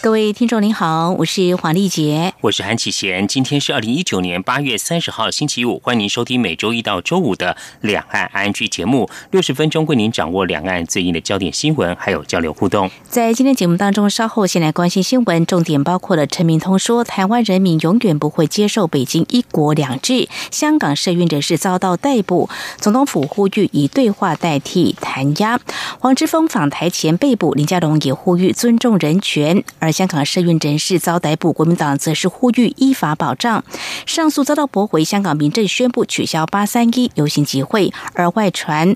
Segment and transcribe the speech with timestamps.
[0.00, 3.26] 各位听众您好，我是黄丽杰，我是韩启贤。
[3.26, 12.88] 今天是二零一九年八月三十号星期五，欢迎您收听每周一到周五的两岸 I N G 节目，六十分钟为您掌握两岸最近的焦点新闻，还有交流互动。
[13.08, 25.58] 在今天节目当中，稍后先来关心新闻，重点包括了陈明通说，台湾人民永远不会接受北京一国两制，香港社运人士遭到逮捕，总统府呼吁以对话代替弹压，
[25.98, 29.87] 黄之锋访台前被捕，林佳龙也呼吁尊重人权，而。
[29.92, 33.64] 香港社运人士遭逮捕，国民党则是呼吁依法保障。
[34.06, 38.94] 上诉遭到驳回，香港民政宣布取消八三一游行集会，而外传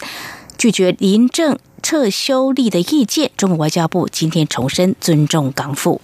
[0.58, 3.30] 拒绝临政撤修例的意见。
[3.36, 6.00] 中国外交部今天重申尊重港府。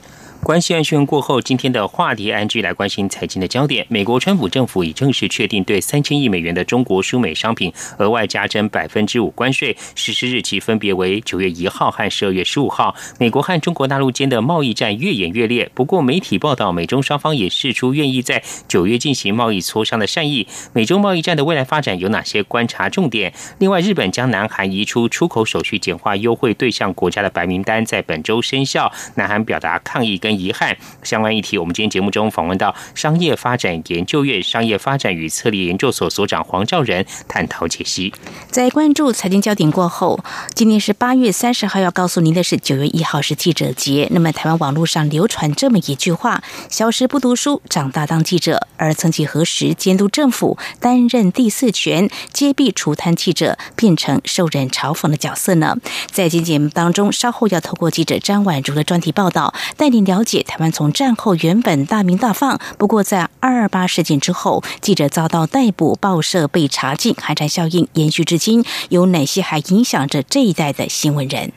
[0.48, 3.84] 关系案讯过后，今天的话题安居来关心财经的焦点。
[3.90, 12.96] 美国川普政府已正式确定对三千亿美元的中国输美商品额外加征百分之五关税，实施日期分别为九月一号和十二月十五号。
[13.18, 15.70] 美国和中国大陆间的贸易战越演越烈。
[15.74, 20.48] 不过，媒体报道，美中双方也释出愿意在九月进行贸易磋商的善意。
[20.72, 23.34] 美中贸易战的未来发展有哪些观察重点？
[23.58, 28.90] 另外，日本将南韩移出出口手续简化优惠对象国家的白名单在本周生效。
[29.16, 30.37] 南韩表达抗议跟。
[30.38, 38.12] 遗憾，相关议题，我们今天节目中访问到商业发展研究院商业发展与策略研究所所长黄兆仁，探讨解析。
[38.50, 40.20] 在关注财经焦点过后，
[40.54, 44.08] 今天是八月三十号，要告诉您的是九月一号是记者节。
[44.10, 55.76] 那么，台湾网络上流传这么一句话：“小时不读书，长大当记者。”而曾几何时，监督政府、担任第四权、揭弊除贪记者，变成受人嘲讽的角色呢？
[56.12, 71.52] 在今节目当中，稍后要透过记者张婉如的专题报道，带您了解台湾从战后原本大名大放，不过在二二八事件之后，记者遭到逮捕、报社被查禁，寒蝉效应延续至今，有哪些还影响着这一代的新闻人？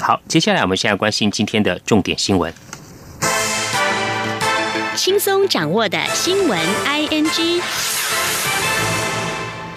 [0.00, 2.52] 好，接下来我们现在关心今天的重点新闻。
[4.94, 7.62] 轻松掌握的新闻，I N G。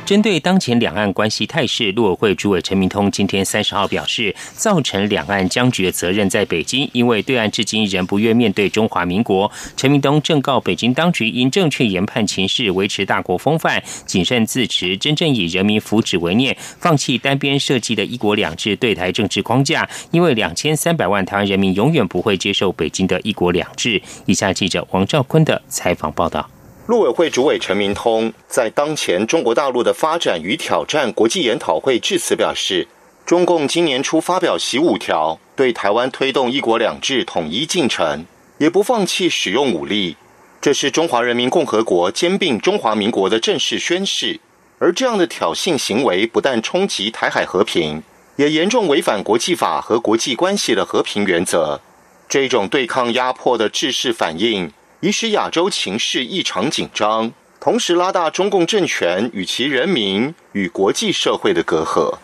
[0.06, 9.52] 针对当前两岸关系态势，陆委会主委陈明通今天三十号表示，造成两岸僵局的责任在北京，因为对岸至今仍不愿面对中华民国。
[9.76, 19.90] 陈明通正告北京当局，应正确研判情势，维持大国风范，谨慎自持，真正以人民福祉为念，放弃单边设计的一国两制对台政治框架。
[20.12, 24.00] 因为两千三百万台湾人民永远不会接受北京的一国两制。
[24.28, 26.48] 以下记者王兆坤的采访报道。
[26.88, 32.88] 陆委会主委陈明通在当前中国大陆的发展与挑战国际研讨会致辞表示，
[33.26, 38.24] 中共今年初发表习五条，对台湾推动一国两制统一进程，
[38.60, 40.16] 也不放弃使用武力，
[40.62, 44.40] 这是中华人民共和国兼并中华民国的正式宣誓。
[44.78, 48.04] 而这样的挑衅行为，不但冲击台海和平，
[48.36, 51.82] 也严重违反国际法和国际关系的和平原则。
[52.30, 54.72] 这种对抗压迫的制式反应。
[55.06, 62.18] 已使亚洲情势异常紧张，同时拉大中共政权与其人民与国际社会的隔阂。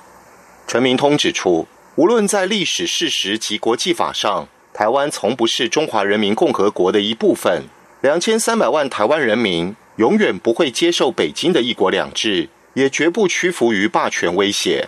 [0.66, 7.66] 陈明通指出，无论在历史事实及国际法上，台湾从不是中华人民共和国的一部分。
[8.02, 14.88] 两千三百万台湾人民永远不会接受北京的一国两制，也绝不屈服于霸权威胁。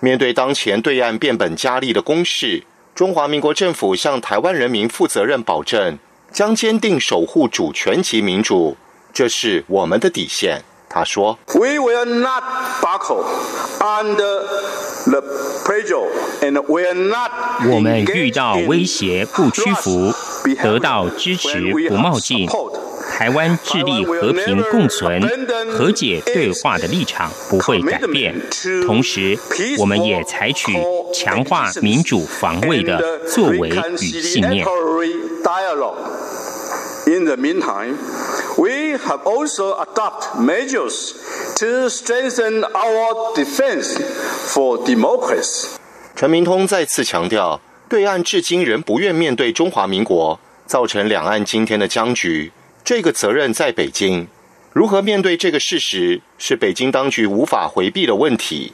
[0.00, 2.64] 面对当前对岸变本加厉的攻势，
[2.94, 5.98] 中华民国政府向台湾人民负责任保证。
[6.30, 8.76] 将坚定守护主权及民主，
[9.12, 10.62] 这是我们的底线。
[10.88, 12.42] 他说：“We will not
[12.80, 13.24] buckle
[13.80, 14.46] under
[15.10, 15.20] the
[15.64, 16.08] pressure,
[16.40, 17.30] and we are not.”
[17.70, 20.12] 我们遇到威胁不屈服，
[20.62, 22.48] 得到支持不冒进。
[23.10, 25.20] 台湾致力和平共存、
[25.72, 28.34] 和解对话的立场不会改变。
[28.86, 29.36] 同时，
[29.78, 30.72] 我们也采取
[31.12, 34.64] 强化民主防卫的作为与信念。
[37.06, 37.96] In the meantime,
[38.58, 41.14] we have also adopted measures
[41.56, 43.96] to strengthen our defense
[44.52, 45.68] for democracy.
[46.16, 52.50] 陈明通再次强调，对岸至今仍不愿面对中华民国，造成两岸今天的僵局。
[52.84, 54.26] 这个责任在北京。
[54.72, 58.72] 如何面对这个事实，是北京当局无法回避的问题。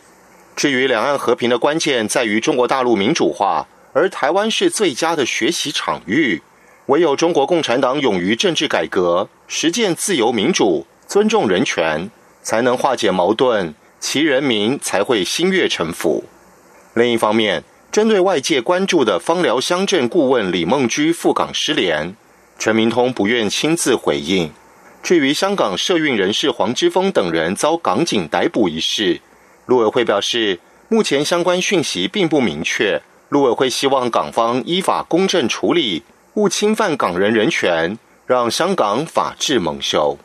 [0.57, 6.43] 至于两岸和平的关键，在于中国大陆民主化，而台湾是最佳的学习场域。
[6.87, 12.11] 唯有中国共产党勇于政治改革，实践自由民主，尊重人权，
[12.43, 16.25] 才能化解矛盾，其人民才会心悦诚服。
[16.93, 22.15] 另一方面，针对外界关注的芳疗乡镇顾问李梦居赴港失联，
[22.59, 24.53] 陈明通不愿亲自回应。
[25.03, 29.21] 至于香港社运人士黄之锋等人遭港警逮捕一事，
[29.65, 33.01] 陆委会表示，目前相关讯息并不明确。
[33.31, 36.03] 陆委会希望港方依法公正处理，
[36.35, 37.97] 勿侵犯港人人权，
[38.27, 40.19] 让香港法治蒙羞。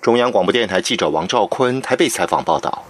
[0.00, 2.82] 中央广播电台记者王兆坤台北采访报道。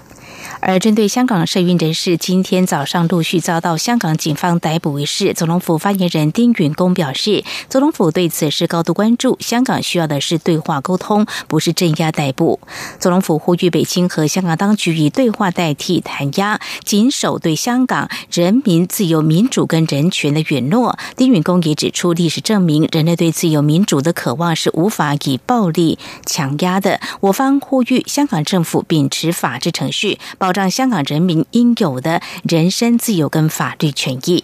[0.60, 9.38] 而针对香港社运人士今天早上陆续遭到香港警方逮捕一事，总统府发言人丁允恭表示，总统府对此事高度关注。
[9.40, 12.60] 香港需要的是对话沟通，不是镇压逮捕。
[12.98, 20.98] 总统府呼吁北京和香港当局以对话代替弹压，谨守对香港人民自由、民主跟人权的允诺。
[21.16, 27.00] 丁允恭也指出，历史证明，人类对自由民主的渴望是无法以暴力强压的。
[27.20, 30.49] 我方呼吁香港政府秉持法治程序，保。
[30.50, 34.42] 保障香港人民应有的人身自由跟法律权益。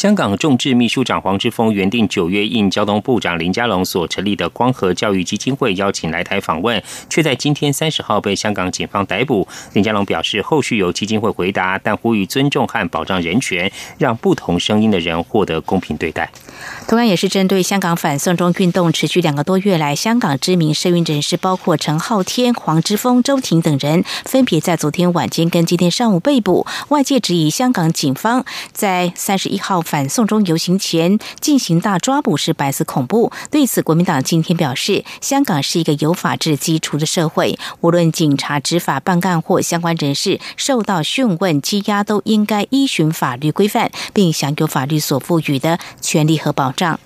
[0.00, 9.46] 香港众志秘书长黄之锋原定九月应交通部长林佳龙所成立的光和教育基金会邀请来台访问，却在今天三十号被香港警方逮捕。
[9.74, 16.32] 林佳龙表示，后续由基金会回答，但呼吁尊重和保障人权，让不同声音的人获得公平对待。
[16.88, 26.66] 同样也是针对香港反送中运动持续两个多月来，香港知名社运人士包括陈浩天、黄之锋、周婷等人，分别在昨天晚间跟今天上午被捕。
[26.88, 29.84] 外界质疑香港警方在三十一号。
[29.90, 33.32] 反送中游行前进行大抓捕是白色恐怖。
[33.50, 47.00] 对此，国民党今天表示，香港是一个有法治基础的社会，无论警察执法办案或相关人士受到讯问羁押，都应该依循法律规范，并享有法律所赋予的权利和保障。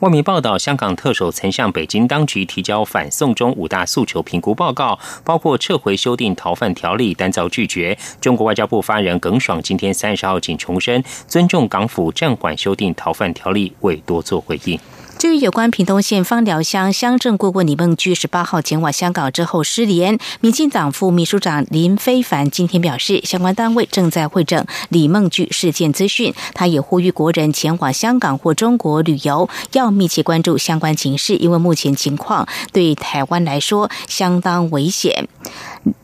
[0.00, 7.98] 外媒报道，香港特首曾向北京当局提交反送中五大诉求评估报告，包括撤回修订逃犯条例，但遭拒绝。
[8.20, 14.78] 中国外交部发言人耿爽今天三十号仅重申尊重港府暂缓修订逃犯条例，未多做回应。
[15.18, 26.32] 至于有关屏东县芳寮乡乡镇顾问李梦居十八号前往香港之后失联，民进党副秘书长林非凡今天表示，相关单位正在会诊李梦居事件资讯。
[26.54, 35.28] 他也呼吁国人前往香港或中国旅游要密切关注相关情势，因为目前情况对台湾来说相当危险。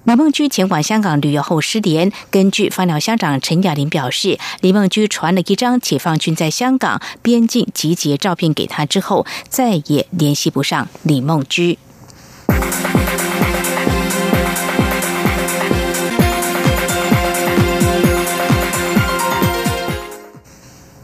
[0.05, 2.13] 李梦居前往香港旅游后失联。
[2.31, 11.79] 根据发鸟乡长陈雅玲表示，李梦居传了一张解放军在香港边境集结照片给他之后，再也联系不上李梦居。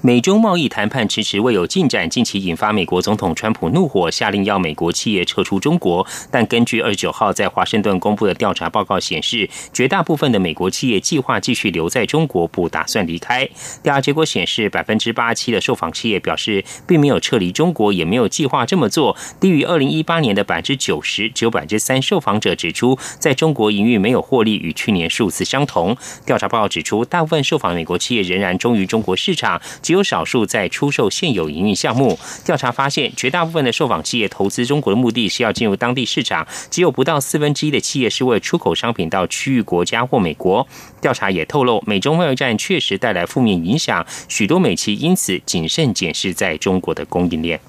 [0.03, 6.07] 美中贸易谈判迟迟未有进展，近期引发美国总统川普怒火，下令要美国企业撤出中国。
[6.31, 13.47] 但根据二十九号在华盛顿公布的调查报告显示，绝大部分的美国企业计划继续留在中国，不打算离开。
[13.83, 21.29] 调查结果显示，百分之八七的受访企业表示并没有撤离中国，也没有计划这么做，低于二零一八年的百分之九十。
[21.29, 25.95] 只有百分之三受访者指出，在中国营运没有获利，与去年数字相同。
[26.25, 29.61] 调查报告指出，大部分受访美国企业仍然忠于中国市场。
[29.91, 32.17] 只有少数在出售现有营运项目。
[32.45, 40.65] 调查发现，绝大部分的受访企业投资中国的目的是要进入当地市场，只有不到四分之一的企业是为出口商品到区域国家或美国。
[41.01, 47.61] 调查也透露，美中贸易战确实带来负面影响，许多美企因此谨慎检视在中国的供应链。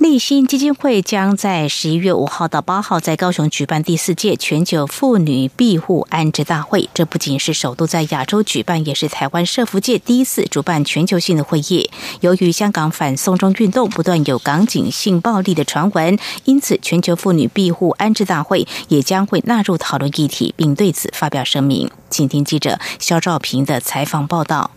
[0.00, 6.88] 立新基金会将在十一月五号到八号在高雄举办第四届全球妇女庇护安置大会。
[6.94, 11.90] 这不仅是首度在亚洲举办，也是台湾社福界第一次主办全球性的会议。
[12.22, 21.90] 由于香港反送中运动不断有港警性暴力的传闻，因此全球妇女庇护安置大会也将会纳入讨论议题，并对此发表声明。
[22.08, 24.70] 请听记者肖兆平的采访报道。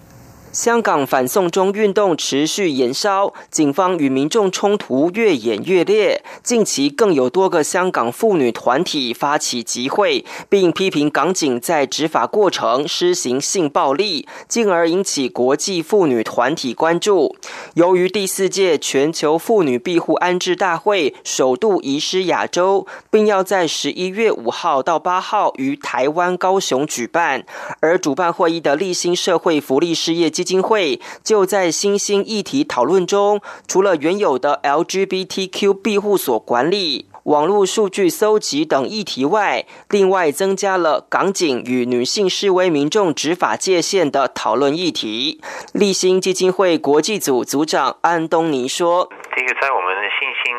[0.54, 6.24] 香港反送中运动持续延烧，警方与民众冲突越演越烈。
[6.44, 17.36] 近期更有多个香港妇女团体发起集会，并批评港警在执法过程施行性暴力，进而引起国际妇女团体关注。
[17.74, 27.44] 由于第四届全球妇女庇护安置大会首度移师亚洲，并要在十一月五号到八号于台湾高雄举办，
[27.80, 45.40] 而主办会议的立新社会福利事业基基金会就在新兴议题讨论中，除了原有的 LGBTQ 庇护所管理、网络数据搜集等议题外，另外增加了港警与女性示威民众执法界限的讨论议题。
[45.72, 50.53] 立新基金会国际组组长安东尼说：“这个在我们的新兴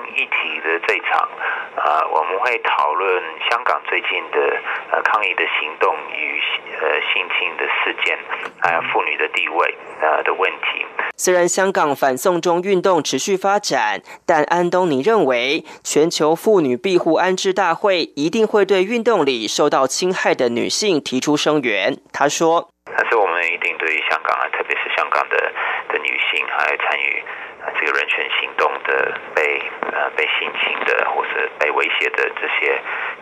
[0.64, 1.28] 的这场。”
[1.76, 4.38] 啊，我们会讨论香港最近的
[4.92, 6.40] 呃抗议的行动与
[6.80, 8.16] 呃性侵的事件，
[8.60, 10.86] 还有妇女的地位呃的问题。
[11.16, 21.98] 虽然香港反送中运动持续发展，但安东尼认为，全球妇女庇护安置大会一定会对运动里受到侵害的女性提出声援。
[22.12, 25.36] 他说：“但是我们一定对于香港啊，特别是香港的
[25.88, 27.24] 的女性，还有参与
[27.78, 32.80] 这个人权行动的被呃被性侵的或是被威胁的这些。”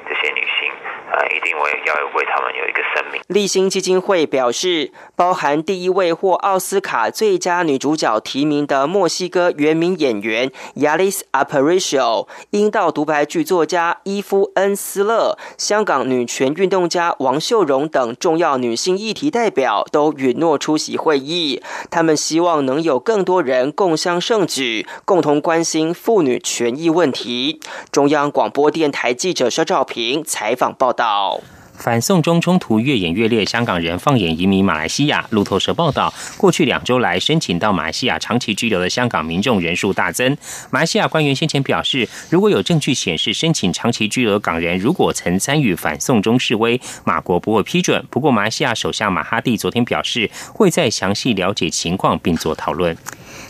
[0.09, 0.73] 这些女性
[1.11, 3.21] 啊，一定为要为他们有一个生命。
[3.29, 21.63] 立新基金会表示，包含第一位获奥斯卡最佳女主角提名的墨西哥原名演员 Yalis Aparicio、阴道独白剧作家伊夫恩斯勒、香港女权运动家王秀荣等重要女性议题代表都允诺出席会议。
[21.91, 27.61] 他们希望能有更多人共襄盛举，共同关心妇女权益问题。
[27.93, 29.87] 中央广播电台记者肖照。
[29.93, 31.39] 平采访报道：
[31.75, 35.27] 反送中冲突越演越烈，香港人放眼移民马来西亚。
[35.29, 40.35] 路透社报道，过去两周来，申请到马来西亚长期居留的香港民众人数大增。
[40.71, 48.03] 马来西亚官员先前表示，如果有证据显示申请长期居留港人如果曾参与反送中示威，马国不会批准。
[48.09, 52.97] 不过，马来西亚首相马哈蒂昨天表示，会再详细了解情况并做讨论。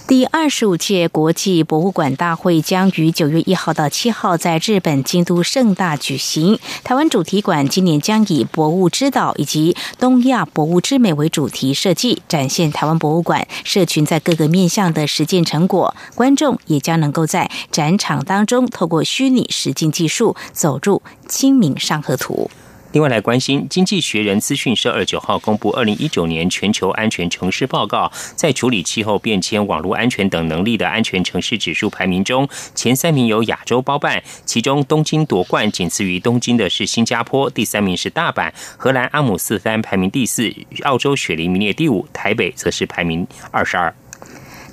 [0.09, 6.59] 第二十五届国际博物馆大会将于九月一号到七号在日本京都盛大举行。
[6.82, 15.94] 台湾主题馆今年将以“博物之岛”以及“东亚博物之美”为主题设计，展现台湾博物馆社群在各个面向的实践成果。
[16.14, 22.50] 观众也将能够在展场当中透过虚拟实境技术走入《清明上河图》。
[22.93, 43.95] 另外来关心，《经济学人》资讯社二九号公布二零一九年全球安全城市报告，在处理气候变迁、网络安全等能力的安全城市指数排名中，前三名由亚洲包办，其中东京夺冠，仅次于东京的是新加坡，第三名是大阪，荷兰阿姆斯特丹排名第四，澳洲雪梨名列第五，台北则是排名二十二。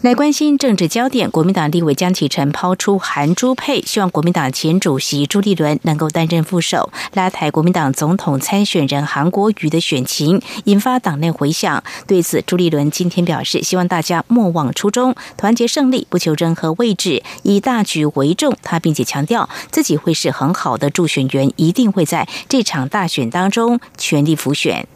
[0.02, 11.84] 来关心政治焦点，国民党立委江启臣抛出韩朱配，希望国民党前主席朱立伦能够担任副手，拉抬国民党总统参选人韩国瑜的选情，引发党内回响。
[12.08, 18.56] 对此，朱立伦今天表示，希望大家莫忘初衷，团结胜利，不求任何位置，以大局为重。
[18.64, 24.88] 他并且强调，自己会是很好的助选员，一定会在这场大选当中全力辅选。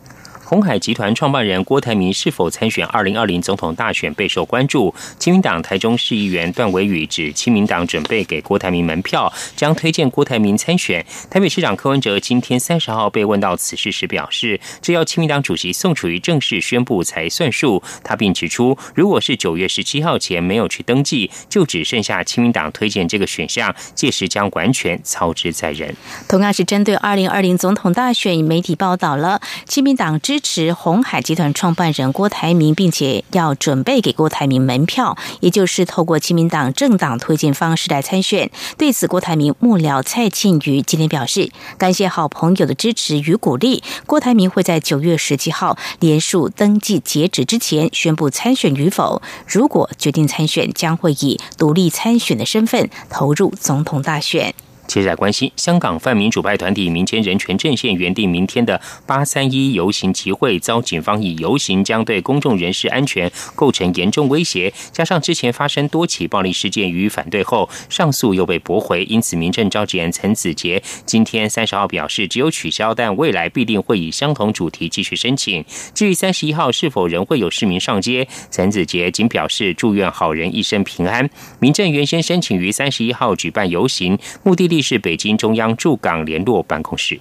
[0.54, 4.94] 鸿海集团创办人郭台铭是否参选二零二零总统大选备受关注。
[5.18, 11.04] 亲民党台中市议员段伟宇指，亲民党准备给郭台铭门票，将推荐郭台铭参选。
[11.28, 17.82] 台北市长柯文哲今天三十号被问到此事时表示，这要亲民党主席宋楚瑜正式宣布才算数。
[18.04, 25.96] 他并指出，如果是九月十七号前没有去登记，就只剩下亲民党推荐这个选项，届时将完全操之在人。
[26.30, 30.43] 同样是针对二零二零总统大选，媒体报道了亲民党支。
[30.44, 38.52] 持红海集团创办人郭台铭，并且要准备给郭台铭门票，也就是透过亲民党政党推荐方式来参选。
[38.78, 43.82] 对此，郭台铭幕僚蔡庆瑜今天表示，感谢好朋友的支持与鼓励。
[44.06, 49.22] 郭台铭会在九月十七号连署登记截止之前宣布参选与否。
[49.48, 54.54] 如果决定参选，将会以独立参选的身份投入总统大选。
[54.94, 75.66] 接着来关心，香港泛民主派团体民间人权阵线原定明天的八三一游行集会，遭警方以游行将对公众人士安全构成严重威胁，加上之前发生多起暴力事件予以反对后，上诉又被驳回，因此民政召集人陈子杰今天三十号表示，只有取消，但未来必定会以相同主题继续申请。
[75.96, 81.28] 至于三十一号是否仍会有市民上街，陈子杰仅表示祝愿好人一生平安。
[81.58, 84.83] 民政原先申请于三十一号举办游行，目的地。
[84.84, 87.20] 是北京中央驻港联络办公室。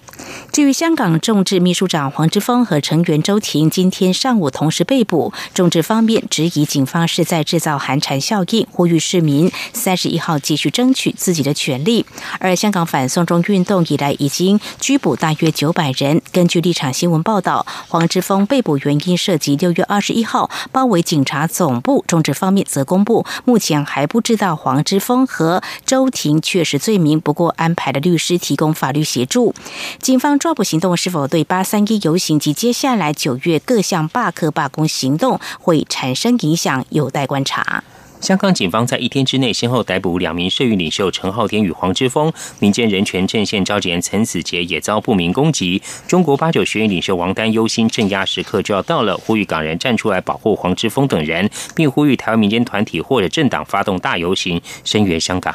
[0.51, 12.05] 至于香港众志秘书长黄之锋和成员周婷今天上午同时被捕，众志方面质疑警方是在制造寒蝉效应，呼吁市民三十一号继续争取自己的权利。
[12.39, 16.21] 而香港反送中运动以来已经拘捕大约九百人。
[16.31, 22.03] 根据立场新闻报道，黄之锋被捕原因涉及六月二十一号包围警察总部。
[22.07, 27.42] 众志方面则公布，目前还不知道黄之锋和周婷确实罪名，不过。
[27.49, 29.53] 安排的律师提供法律协助。
[29.99, 37.83] 警方抓捕行动是否对八三一游行及接下来九月各项罢课罢工行动会产生影响，有待观察。
[38.21, 45.81] 香港警方在一天之内先后逮捕两名社运领袖陈浩天与黄之锋，民间人权阵线召集人陈子杰也遭不明攻击。
[46.07, 55.53] 中国八九学院领袖王丹忧心镇压时刻就要到了，呼吁港人站出来保护黄之锋等人，并呼吁台湾民间团体或者政党发动大游行，声援香港。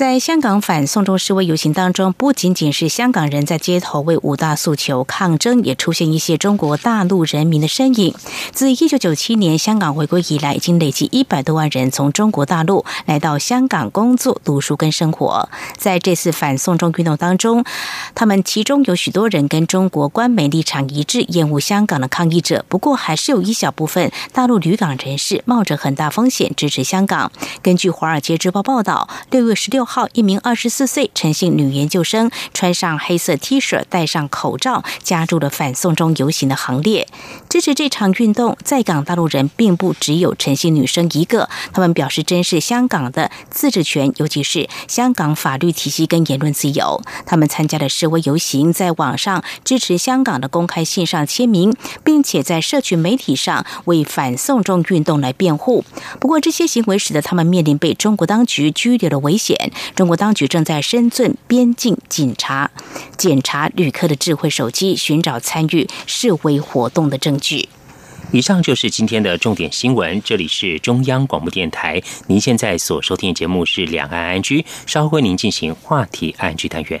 [0.00, 8.14] 在香港反送中示威游行当中，不仅仅是香港人在街头为五大诉求抗争，也出现一些中国大陆人民的身影。
[8.50, 15.50] 自一九九七年香港回归以来，已经累计一百多万人从中国大陆来到香港工作、读书跟生活。
[15.76, 17.62] 在这次反送中运动当中，
[18.14, 22.64] 他们其中有许多人跟中国官媒立场一致，厌恶香港的抗议者。
[22.70, 27.30] 不过，还是有一小部分大陆旅港人士冒着很大风险支持香港。
[27.60, 29.86] 根据《华尔街日报》报道，六月十六。
[29.90, 37.08] 号一名二十四岁陈姓女研究生穿上黑色 T 恤，戴上口罩，加入了反送中游行的行列。
[37.48, 47.02] 支持这场运动，在港大陆人并不只有陈姓女生一个，他们表示珍视香港的自治权，尤其是香港法律体系跟言论自由。
[47.26, 55.84] 他们参加了示威游行，在网上支持香港的公开信上签名，并且在社群媒体上为反送中运动来辩护。
[56.20, 59.69] 不过，这些行为使得他们面临被中国当局拘留的危险。
[59.94, 62.70] 中国当局正在深圳边境警察
[63.16, 67.68] 检查旅客的智慧手机，寻找参与示威活动的证据。
[68.32, 70.22] 以上就是今天的重点新闻。
[70.24, 77.00] 这里是中央广播电台，您现在所收听的节目是《两岸安居》，稍后为您进行话题安居单元。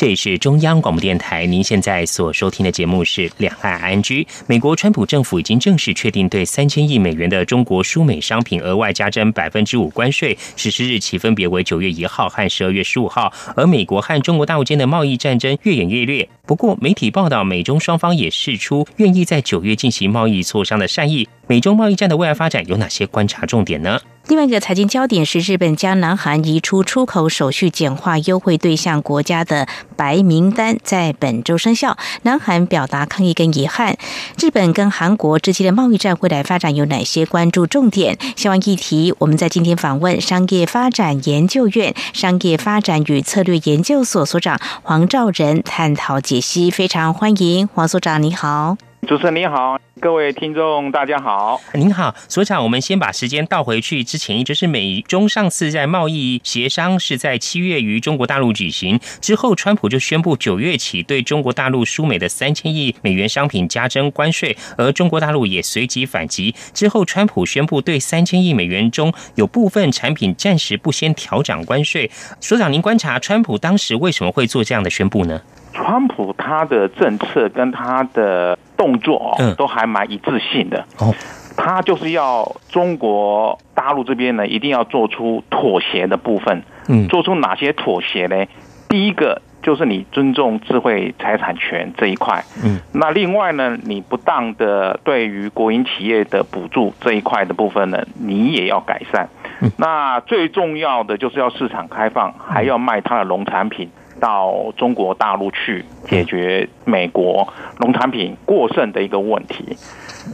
[0.00, 4.22] 这里是中央广播电台，您现在所收听的节目是《两岸安居》。
[4.46, 13.30] 美国川普政府已经正式确定对三千亿美元的中国输美商品额外加征百分之五关税，实施日期分别为九月一号和十二月十五号。
[13.54, 16.26] 而美国和中国大陆间的贸易战争越演越烈。
[16.46, 21.28] 不过，媒体报道，美中双方也释出愿意在九月进行贸易磋商的善意。
[21.46, 24.00] 美中贸易战的未来发展有哪些观察重点呢？
[24.30, 29.66] 另外一个财经焦点是，日本将南韩移出出口手续简化优惠对象国家的
[29.96, 31.96] 白名单，在本周生效。
[32.22, 33.96] 南韩表达抗议跟遗憾。
[34.38, 38.16] 日本跟韩国之间的贸易战未来发展有哪些关注重点？
[38.36, 46.70] 相关议题，我们在今天访问商业发展研究院商业发展与策略研究所所长黄兆仁探讨解析。
[46.70, 48.89] 非常欢迎黄所长，你好。
[49.08, 66.54] 主持人你好，各位听众大家好，您好，所长，我们先把时间倒回去之前，就是美中上次在贸易协商是在七月于中国大陆举行之后，川普就宣布九月起对中国大陆输美的三千亿美元商品加征关税，而中国大陆也随即反击。
[66.72, 72.08] 之后，川普宣布对三千亿美元中有部分产品暂时不先调涨关税。
[72.38, 75.40] 所长，您观察川普当时为什么会做这样的宣布呢？
[75.72, 80.84] 川普他的政策跟他的动作哦，都还蛮一致性的。
[80.98, 81.14] 哦，
[81.56, 86.62] 他就是要中国大陆这边呢，一定要做出妥协的部分。
[86.88, 88.44] 嗯，做出哪些妥协呢？
[88.88, 92.42] 第一个就是你尊重智慧财产权这一块。
[92.64, 99.28] 嗯，那另外呢，你不当的对于国营企业的补助这一块的部分呢，你也要改善。
[99.76, 103.88] 那最重要的就是要市场开放，还要卖他的农产品。
[104.20, 109.76] 到中国大陆去解决美国农产品过剩的一个问题。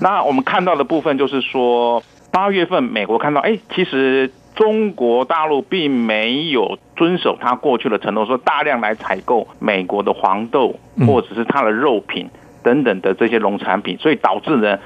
[0.02, 10.74] 那我们看到的部分就是说，八月份美国看到，哎，其实中国大陆并没有遵守他过去的承诺，说大量来采购美国的黄豆
[11.06, 12.28] 或者是它的肉品
[12.62, 14.78] 等等的这些农产品，所以导致呢，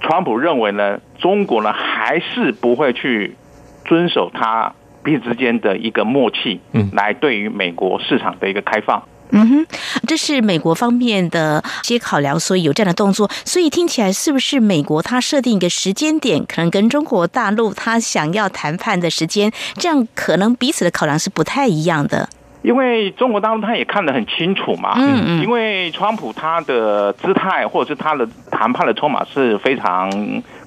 [0.00, 3.36] 川普认为呢，中国呢还是不会去
[3.84, 9.02] 遵守他彼此之间的一个默契，嗯，来对于美国市场的一个开放。
[9.32, 9.66] 嗯哼，
[10.08, 13.30] 这是美国方面的一些考量，所以有这样的动作。
[13.44, 22.28] 所以听起来是不是美国它设定一个时间点，可能跟中国大陆它想要谈判的时间，这样可能彼此的考量是不太一样的。
[22.62, 30.10] 因为中国大陆他也看得很清楚嘛，嗯嗯，因为川普他的姿态或者是他的谈判的筹码是非常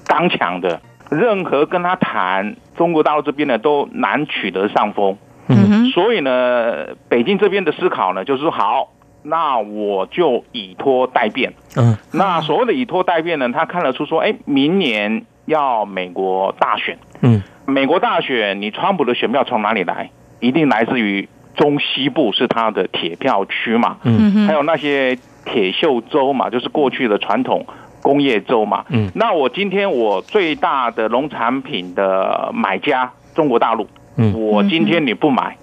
[0.06, 5.16] 刚强的，任何跟他谈，中国大陆这边呢都难取得上风。
[5.46, 11.52] 嗯，所以呢，北京这边的思考呢，就是说好，那我就以拖代变。
[11.76, 16.96] 嗯，那所谓的以拖代变呢，他看得出说，哎，明年要美国大选。
[17.20, 20.10] 嗯，美国大选，你川普的选票从哪里来？
[20.40, 23.98] 一定来自于中西部，是他的铁票区嘛。
[24.02, 27.66] 嗯，还有那些铁锈州嘛，就是过去的传统
[28.04, 28.84] 工业州嘛。
[28.90, 33.88] 嗯，那我今天我最大的农产品的买家，中国大陆。
[34.16, 35.56] 嗯我今天你不买，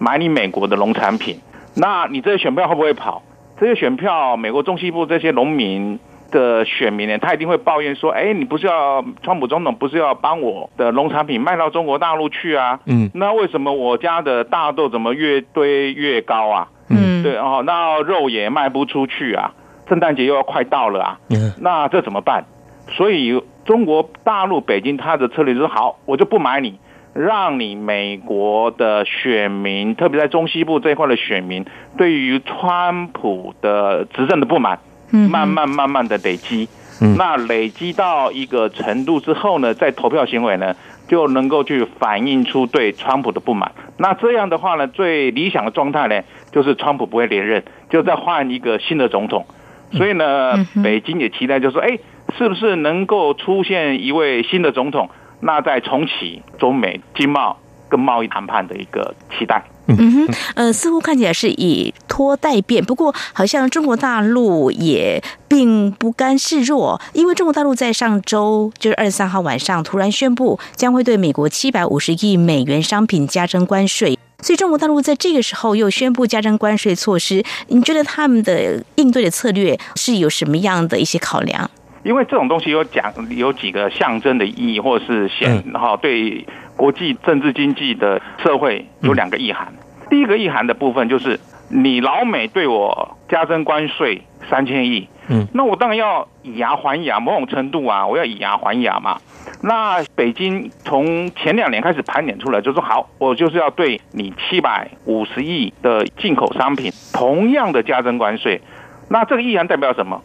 [0.00, 1.36] 买你美国的农产品，
[1.76, 3.22] 那你这些选票会不会跑？
[3.60, 6.00] 这些选票，美国中西部这些农民
[6.32, 12.80] 的选民呢，他一定会抱怨说：，哎，你不是要川普总统不是要帮我的农产品卖到中国大陆去啊？
[12.86, 16.68] 嗯，那为什么我家的大豆怎么越堆越高啊？
[16.88, 19.52] 嗯，对哦，那肉也卖不出去啊，
[19.92, 21.18] 圣诞节又要快到了啊，
[21.60, 22.44] 那这怎么办？
[22.92, 26.78] 所以中国大陆北京他的策略就是好，我就不买你。
[27.12, 31.66] 让你美国的选民，特别在中西部这一块的选民，
[31.98, 34.78] 对于川普的执政的不满，
[35.10, 36.70] 慢慢慢慢的累积，
[37.18, 40.74] 那累积到一个程度之后呢，在投票行为呢，
[41.06, 43.72] 就能够去反映出对川普的不满。
[43.98, 49.44] 那这样的话呢，最理想的状态呢，就是川普不会连任，就再换一个新的总统。
[49.92, 51.98] 所以呢，北京也期待，就是说，哎，
[52.38, 55.08] 是不是能够出现一位新的总统？
[55.40, 81.70] 那再重启中美经贸跟贸易谈判的一个期待，嗯哼，呃，似乎看起来是以拖代变，不过好像中国大陆也并不甘示弱，因为中国大陆在上周就是二十三号晚上突然宣布将会对美国七百五十亿美元商品加征关税，所以中国大陆在这个时候又宣布加征关税措施，你觉得他们的应对的策略是有什么样的一些考量？
[82.02, 86.44] 因为这种东西有讲有几个象征的意义，或者是显哈对
[86.76, 89.72] 国际政治经济的社会有两个意涵。
[90.10, 99.18] 第一个意涵的部分就是你老美对我加征关税三千亿，嗯，那我当然要以牙还牙，某种程度啊，我要以牙还牙嘛。
[99.62, 108.60] 那北京从前两年开始盘点出来，就说好，我就是要对你七百五十亿的进口商品同样的加征关税。
[109.08, 110.22] 那这个意涵代表什么？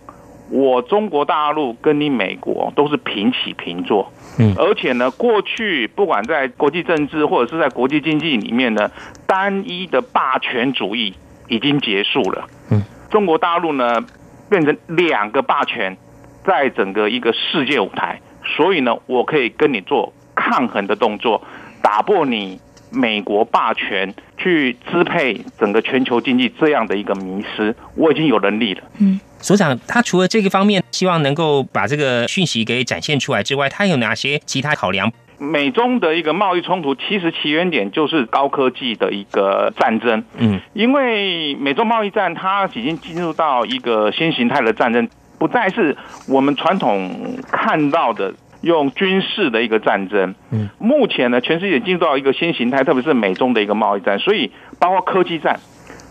[0.49, 8.89] 我中国大陆跟你美国都是平起平坐，嗯，而且呢，过去不管在国际政治或者是在国际经济里面呢，
[9.25, 11.13] 单一的霸权主义
[11.49, 14.01] 已经结束了，嗯，中国大陆呢
[14.49, 15.97] 变成两个霸权，
[16.45, 21.43] 在整个一个世界舞台，所以呢，我可以跟你做抗衡的动作，
[21.81, 29.19] 打破你美国霸权去支配整个全球经济这样的一个迷失，我已经有能力了，嗯。
[29.39, 35.13] 所长，他除了这个方面，希望能够把这个讯息给展现出来之外，他有哪些其他考量？
[35.39, 40.23] 美中的一个贸易冲突，其实起源点就是高科技的一个战争。
[40.37, 45.95] 嗯，因为美中贸易战，它已经进入到一个新形态的战争，不再是
[46.27, 50.33] 我们传统看到的用军事的一个战争。
[50.51, 55.59] 嗯，目前呢，全世界进入到一个新形态，特别是美中的一个贸易战，所以包括科技战。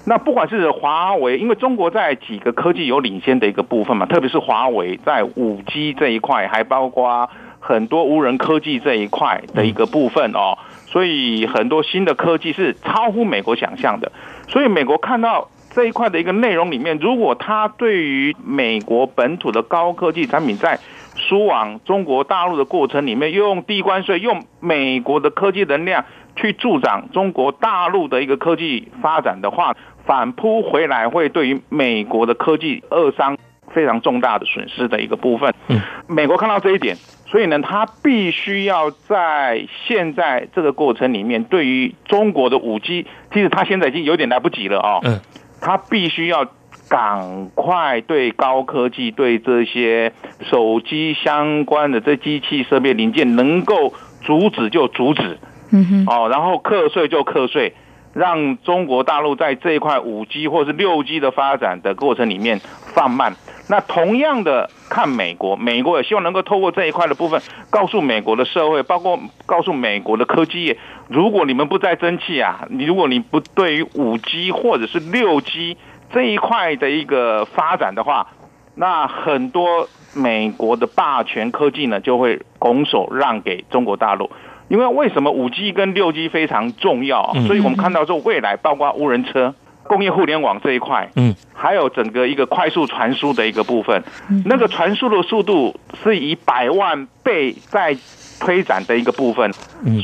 [0.08, 7.28] 那不管是华为，因为中国在几个科技有领先的一个部分嘛，特别是华为在五 G 这一块，还包括
[7.66, 14.12] 很多无人科技这一块的一个部分哦，所以很多新的科技是超乎美国想象的。
[14.46, 20.78] 所以美国看到这一块的一个内容里面，如果它对于美国本土的高科技产品在
[21.16, 26.04] 输往中国大陆的过程里面，又用低关税，用美国的科技能量
[26.36, 29.74] 去助长中国大陆的一个科技发展的话，
[30.06, 33.36] 反扑回来会对于美国的科技扼伤
[33.76, 35.52] 非常重大的损失的一个部分。
[35.68, 45.00] 嗯，美国看到这一点，所以呢，他必须要在现在这个过程里面，对于中国的五 G，其实他现在已经有点来不及了哦。
[45.04, 45.20] 嗯，
[45.60, 46.46] 他必须要
[46.88, 50.14] 赶快对高科技、对这些
[50.50, 55.38] 手机相关的这机器设备零件能够阻止就阻止。
[55.70, 57.74] 嗯哼，哦，然后课税就课税。
[58.16, 62.58] 让中国大陆在这一块五 G 或是六 G 的发展的过程里面
[62.94, 63.36] 放慢，
[63.68, 75.76] 那同样的看美国，美国也希望能够透过这一块的部分，告诉美国的社会，包括告诉美国的科技业，如果你们不再争气啊，你如果你不对于五 G 或者是六 G
[76.12, 78.28] 这一块的一个发展的话，
[78.76, 84.30] 那很多美国的霸权科技呢就会拱手让给中国大陆。
[84.68, 87.34] 因为为什么五 G 跟六 G 非常重要？
[87.46, 89.54] 所以我们看到说未来包括无人车。
[89.86, 94.02] 工业互联网这一块，嗯，还有整个一个快速传输的一个部分，
[94.44, 97.96] 那个传输的速度是以百万倍在
[98.38, 99.50] 推展的一个部分，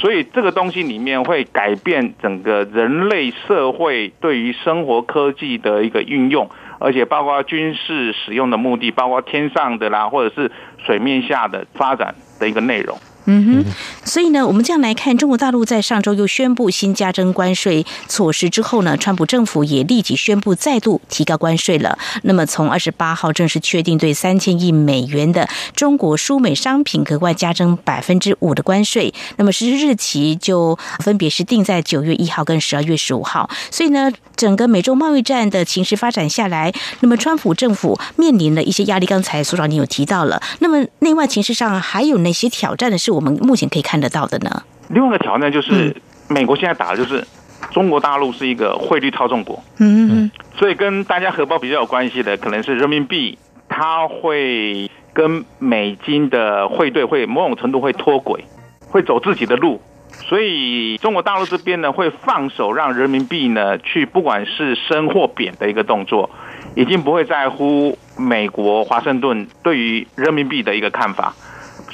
[0.01, 12.97] 所以这个东西里面会改变整个人类社会对于生活科技的一个运用，而且包括军事使用的目的，包括天上的啦，或者是水面下的发展的一个内容。
[13.25, 13.65] 嗯哼，
[14.05, 21.97] 所以呢，我们这样来看，中国大陆在上周又宣布新加征关税措施之后呢，川普政府也立即宣布再度提高关税了。
[22.23, 33.49] 那么从二十八号正式确定对三千亿美元的中国输美商品格外加征百分之五的关税，那么实施日期就分别是定在九月一号跟十二月十五号。
[33.71, 39.07] 所以呢，整个美洲贸易战的情势发展下来，那么川普政府面临的一些压力。
[39.07, 42.97] 刚才苏长你有提到了，那么内外情势上还有哪些挑战的？
[43.03, 44.63] 是我们目前可以看得到的呢。
[44.89, 45.95] 另外一个挑战就是，
[46.29, 47.27] 美国现在打的就是
[47.71, 58.45] 中国大陆是一个汇率操纵国，嗯嗯，所以跟大家荷包比较有关系的，可能是人民币，它会跟美金的汇兑会某种程度会脱轨，
[58.89, 59.81] 会走自己的路。
[60.29, 66.29] 所以中国大陆这边呢，会放手让人民币呢去，不管是升或贬的一个动作，
[66.75, 71.35] 已经不会在乎美国华盛顿对于人民币的一个看法。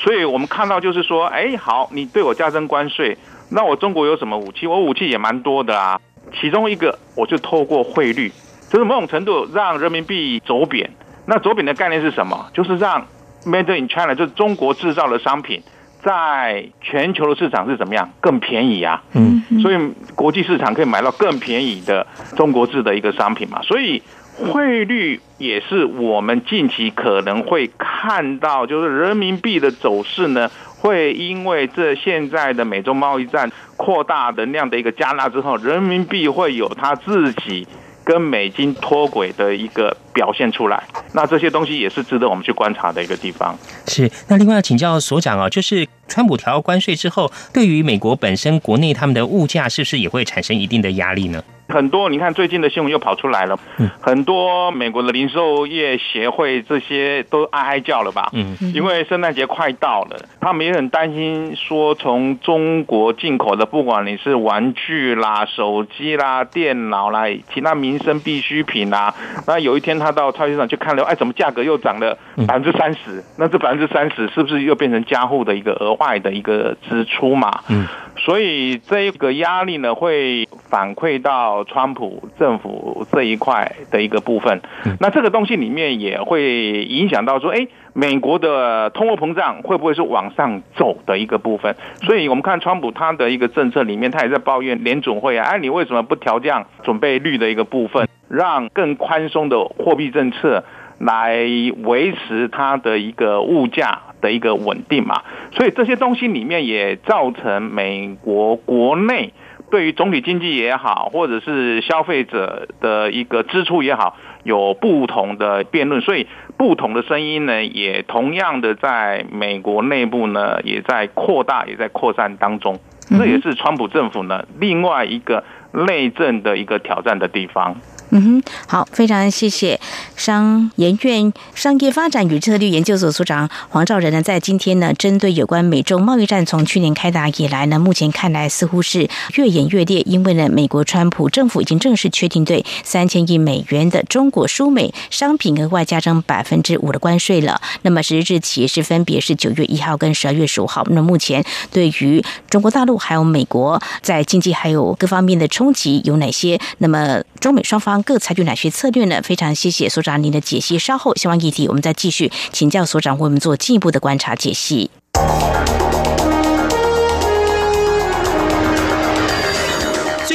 [0.08, 3.18] 所以我们看到就是说，哎，好，你对我加征关税，
[3.50, 4.66] 那我中国有什么武器？
[4.66, 6.00] 我武器也蛮多的啊。
[6.40, 8.32] 其中一个，我就透过汇率，
[8.70, 10.90] 就是某种程度让人民币走贬。
[11.26, 12.48] 那走贬的概念是什么？
[12.54, 13.06] 就是让
[13.44, 15.62] Made in China，就是中国制造的商品，
[16.02, 19.02] 在全球的市场是怎么样更便宜啊？
[19.12, 23.60] 嗯，所以国际市场可以买到更便宜的中国制的一个商品嘛。
[23.60, 24.02] 所以。
[24.38, 37.66] 汇率也是我们近期可能会看到，就是人民币的走势呢，会因为这现在的美中贸易战扩大的那样的一个加纳之后，人民币会有它自己
[38.04, 40.82] 跟美金脱轨的一个表现出来。
[41.12, 43.58] 那这些东西也是值得我们去观察的一个地方。
[43.86, 44.10] 是。
[44.28, 51.42] 那另外要请教所长啊，就是川普调关税之后，对于美国本身国内他们的物价，是不是也会产生一定的压力呢？
[51.68, 53.58] 很多，你看最近的新闻又跑出来了，
[54.00, 58.30] 很多美国的零售业协会这些都哀哀叫了吧？
[58.32, 69.14] 嗯，因为圣诞节快到了，他们也很担心，说从中国进口的，不管你是玩具啦、手机啦、电脑啦、其他民生必需品啦，
[69.46, 73.22] 那有一天他到超级市场去看了，哎，怎么价格又涨了百分之三十？
[73.36, 77.60] 那这百分之三十是不是又变成家户的一个额外的一个支出嘛？
[77.68, 81.57] 嗯，所以这个压力呢，会反馈到。
[81.64, 84.60] 川普政府这一块的一个部分，
[85.00, 91.74] 那这个东西里面也会影响到说，哎，美国的通货膨胀会不会是往上走的一个部分？
[92.02, 100.64] 所以我们看川普他的一个政策里面，他也在抱怨联总会啊，哎，你为什么不调降准备率的一个部分，让更宽松的货币政策
[100.98, 101.38] 来
[101.84, 105.22] 维持它的一个物价的一个稳定嘛？
[105.52, 109.32] 所以这些东西里面也造成美国国内。
[109.70, 116.26] 对于总体经济也好，或者是消费者的一个支出也好，有不同的辩论，所以
[116.56, 122.78] 不同的声音呢，也同样的在美国内部呢，也在扩大，也在扩散当中。
[123.10, 127.76] 这也是川普政府呢另外一个内政的一个挑战的地方。
[128.10, 129.78] 嗯哼，好，非常谢谢
[130.16, 147.60] 商研院商业发展与策略研究所所长黄兆仁呢，在今天呢，针对有关美中贸易战从去年开打以来呢，目前看来似乎是越演越烈，因为呢，美国川普政府已经正式确定对三千亿美元的中国输美商品额外加征百分之五的关税了。
[147.82, 150.82] 那么实质起是分别是九月一号跟十二月十五号。
[150.90, 156.58] 那目前对于中国大陆还有美国在经济还有各方面的冲击有哪些？
[156.78, 157.97] 那么中美双方。
[158.02, 159.20] 各采取哪些策略呢？
[159.22, 160.78] 非常谢谢所长您的解析。
[160.78, 164.90] 稍后相关议题，我们再继续请教所长，为我们做进一步的观察解析。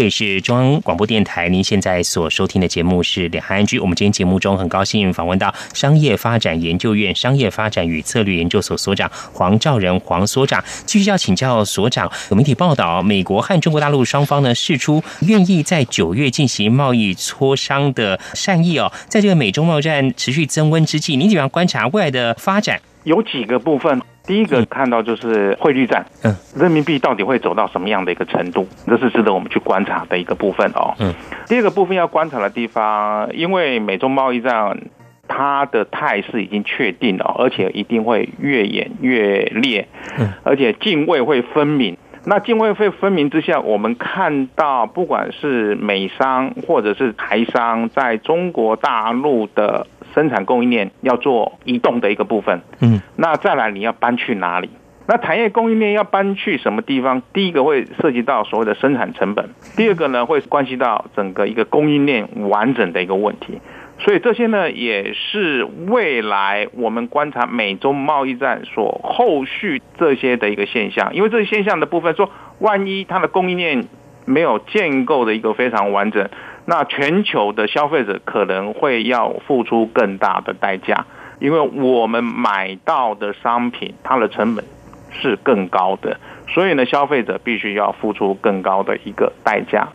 [0.00, 3.78] 这里是中央广播电台，您现在所收听的节目是两岸安居。
[3.78, 10.64] 我们今天节目中很高兴访问到商业发展研究院商业发展与策略研究所所长黄兆仁黄所长。
[10.86, 18.90] 继续要请教所长，有媒体报道，美国和中国大陆双方呢释出愿意在九月进行贸易磋商的善意哦。
[19.06, 22.80] 在这个美中贸易战持续增温之际，您怎样观察未来的发展？
[23.04, 24.00] 有几个部分。
[24.30, 30.94] 第一个看到就是汇率战，嗯，人民币到底会走到什么样的一个程度，这是值得我们去观察的一个部分哦。
[31.00, 31.12] 嗯，
[31.48, 34.82] 第二个部分要观察的地方，因为美中贸易战
[35.26, 41.96] 它的态势已经确定了，而且一定会越演越烈，嗯，而且泾渭会分明。
[42.24, 49.88] 那泾渭会分明之下，我们看到不管是美商或者是台商在中国大陆的。
[50.14, 54.70] 生产供应链要做移动的一个部分，嗯，那再来你要搬去哪里？
[55.06, 57.22] 那产业供应链要搬去什么地方？
[57.32, 63.60] 第一个会涉及到所谓的生产成本，第二个呢会关系到整个一个供应链完整的一个问题。
[63.98, 73.84] 所以这些呢也是未来我们观察美中贸易战所后续这些的一个现象，因为这些现象的部分说，万一它的供应链
[74.26, 76.28] 没有建构的一个非常完整。
[76.66, 81.06] 那全球的消费者可能会要付出更大的代价，
[81.40, 84.64] 因为我们买到的商品它的成本
[85.10, 86.18] 是更高的，
[86.48, 89.88] 所以呢，消费者必须要付出更高的一个代价。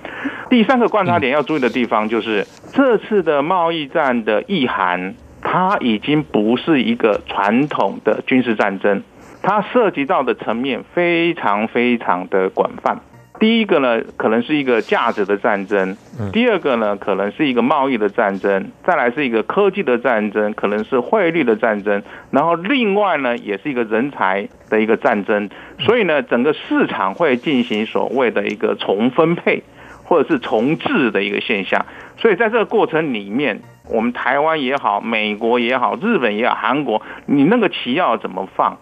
[0.49, 9.03] 第三个观察点要注意的地方就是，这次的贸易战的意涵，它已经不是一个传统的军事战争，
[9.41, 12.99] 它涉及到的层面非常非常的广泛。
[13.39, 15.95] 第一个呢，可能是一个价值的战争；
[16.31, 25.49] 第二个呢，可能是一个贸易的战争；再来是一个科技的战争，可能是汇率的战争；然后另外呢，也是一个人才的一个战争。
[25.79, 29.63] 所以呢，整个市场会进行所谓的一个重分配
[30.03, 31.85] 或者是重置的一个现象。
[32.17, 38.77] 所以在这个过程里面，我们台湾也好，美国也好，日本也好，韩国，你那个棋要怎么放？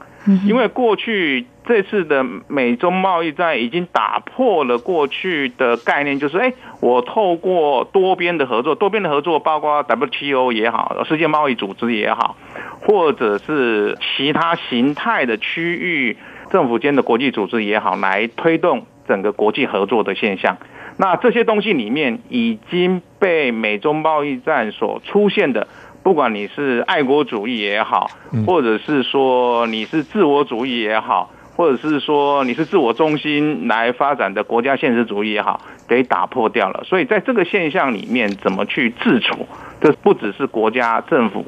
[0.48, 12.36] 因为过去这次的美中贸易战已经打破了过去的概念，就是哎，我透过多边的合作，多边的合作包括 WTO 也好，世界贸易组织也好，
[12.82, 16.18] 或者是其他形态的区域
[16.52, 20.58] 政府间的国际组织也好，来推动整个国际合作的现象。
[20.98, 25.68] 那这些东西里面已经被美中贸易战所出现的。
[26.04, 28.12] 不管你是爱国主义也好，
[28.46, 31.32] 或者是说你是自我主义也好，
[31.64, 36.84] 或者是说你是自我中心来发展的国家现实主义也好，给打破掉了。
[36.84, 39.48] 所以在这个现象里面，怎么去自处，
[39.80, 41.46] 这不只是国家、政府、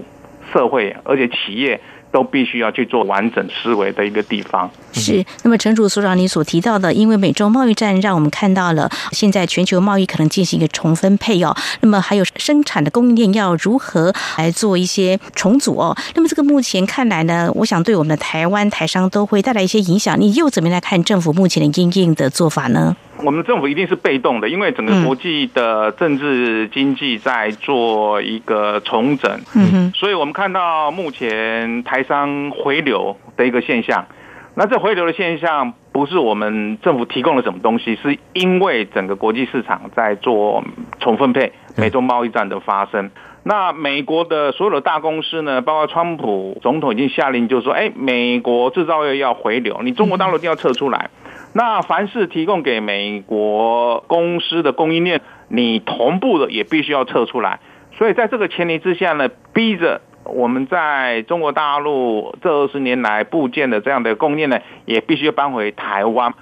[0.56, 1.82] 社会，而且企业。
[2.12, 4.72] 都必须要去做完整思维的一个地方。
[4.94, 11.54] 是，那么陈主所长你所提到的，因为美中贸易战让我们看到了现在全球贸易可能进行一个重分配哦。
[11.82, 15.94] 那么还有生产的供应链要如何来做一些重组哦？
[16.13, 20.18] 那么这个目前看来呢，我想对我们的台湾台商都会带来一些影响。
[20.18, 22.96] 你又怎么来看政府目前的应应的做法呢？
[23.23, 34.05] 我们政府一定是被动的，因为整个国际的政治经济在做一个重整，嗯所以我们看到目前台商回流的一个现象。
[34.57, 40.63] 那这回流的现象不是我们政府提供了什么东西，是因为整个国际市场在做
[40.99, 43.11] 重分配，美中贸易战的发生。
[43.43, 51.09] 那美国的所有的大公司呢，包括川普总统已经下令，就是说，哎，美国制造业要回流，你中国大陆一定要撤出来。
[51.58, 57.62] 那凡是提供给美国公司的供应链，你同步的也必须要撤出来。
[57.97, 60.01] 所以在这个前提之下呢，逼着。
[60.28, 66.34] 我们在中国大陆这二十年来部件的这样的供应链呢，也必须搬回台湾。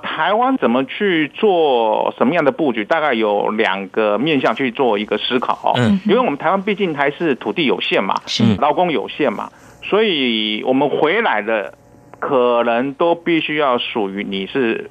[0.00, 2.84] 台湾怎么去做什么样的布局？
[2.84, 5.74] 大概有两个面向去做一个思考。
[5.76, 9.50] 嗯，因为我们台湾毕竟还是土地有限嘛，是劳工有限嘛，
[9.82, 11.74] 所以我们回来的
[12.22, 14.88] 可能都必须要属于你是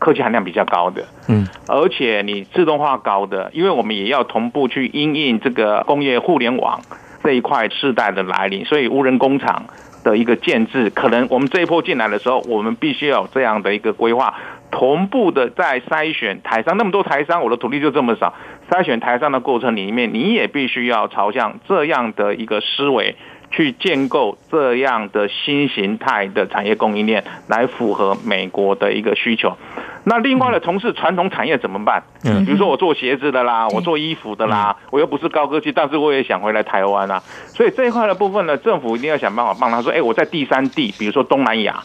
[0.00, 6.80] 科技含量比较高的，嗯，而且你自动化高的，因为我们也要同步去应应这个工业互联网。
[7.22, 9.66] 这一块世代的来临，所以无人工厂
[10.02, 14.34] 的一个建制，可能我们这一波进来的时候，我们必须要有这样的一个规划，
[14.72, 18.34] 同步的在筛选台商，那么多台商，我的土地就这么少，
[18.68, 23.14] 筛选台商的过程里面，你也必须要朝向这样的一个思维。
[23.52, 29.56] 去建构这样的新形态的产业供应链，来符合美国的一个需求。
[30.04, 32.02] 那另外的从事传统产业怎么办？
[32.24, 37.22] 嗯，比如说我做鞋子的啦，我做衣服的啦，我又不是高科技，但是我也想回来台湾啊。
[37.54, 41.80] 所以这一块的部分呢，政府一定要想办法帮他说，哎，我在第三地，比如说东南亚，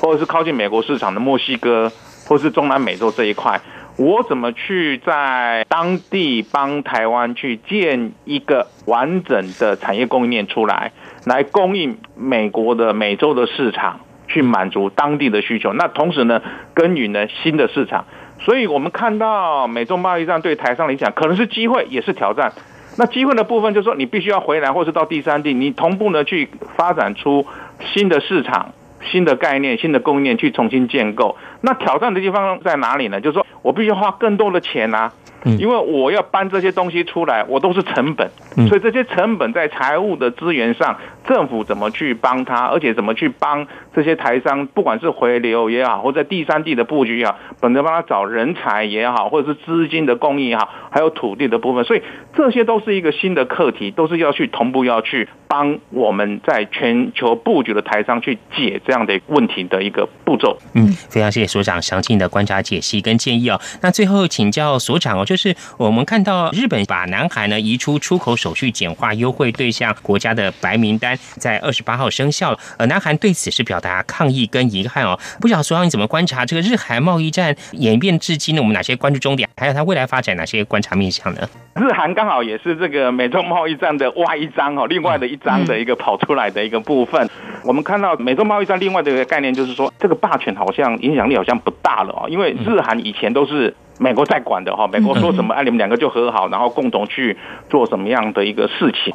[0.00, 1.92] 或者是靠近美国市场的墨西哥，
[2.26, 3.60] 或是中南美洲这一块。
[3.98, 10.92] 我怎么去在当地帮台湾去建一个完整的产业供应链出来，
[11.28, 15.72] 来供应美国的美洲的市场，去满足当地的需求。
[15.72, 16.42] 那同时呢，
[16.74, 18.06] 耕耘呢新的市场。
[18.40, 22.52] 所以我们看到美中贸易战对台商来讲，可能是机会，也是挑战。
[22.96, 27.46] 那机会的部分就是说，你必须要回来，或是到第三地，你同步呢去发展出
[27.94, 28.72] 新的市场。
[29.12, 33.20] 新的概念、新的供应链去重新建构，那挑战的地方在哪里呢？
[33.20, 35.12] 就是说我必须花更多的钱啊。
[35.44, 38.28] 因为我要搬这些东西出来，我都是成本，
[38.68, 40.98] 所以这些成本在财务的资源上，
[41.28, 52.02] 政府怎么去帮他，而且怎么去帮这些台商，不管是回流也好，或在第三地的布局也好，本着帮他找人才也好，或者是资金的供应也好，还有土地的部分，所以
[52.34, 60.58] 这些都是一个新的课题，都是要去同步要去帮我们在全球布局的台商去解这样的问题的一个步骤。
[60.74, 63.60] 嗯，非常谢谢所长详尽的观察解析跟建议哦。
[63.80, 65.24] 那最后请教所长哦。
[65.24, 72.58] 就是我们看到日本把南韩呢移出出口手续简化优惠对象国家的白名单，在二十八号生效了。
[72.78, 75.18] 而南韩对此是表达抗议跟遗憾哦。
[75.40, 78.60] 不晓得说你怎么观察这个日韩贸易战演变至今呢？
[78.60, 79.48] 我们哪些关注重点？
[79.56, 81.48] 还有它未来发展哪些观察面向呢？
[81.74, 87.28] 日韩刚好也是这个美中贸易战的外一张哦，另外的一张的一个跑出来的一个部分。
[87.64, 93.74] 我们看到美中贸易战另外的一个概念就是说，这个霸权好像影响力好像不大了哦，因为日韩以前都是。
[94.00, 97.36] 美国在管的哈，美国说什么，哎，你们两个就和好，然后共同去
[97.68, 99.12] 做什么样的一个事情？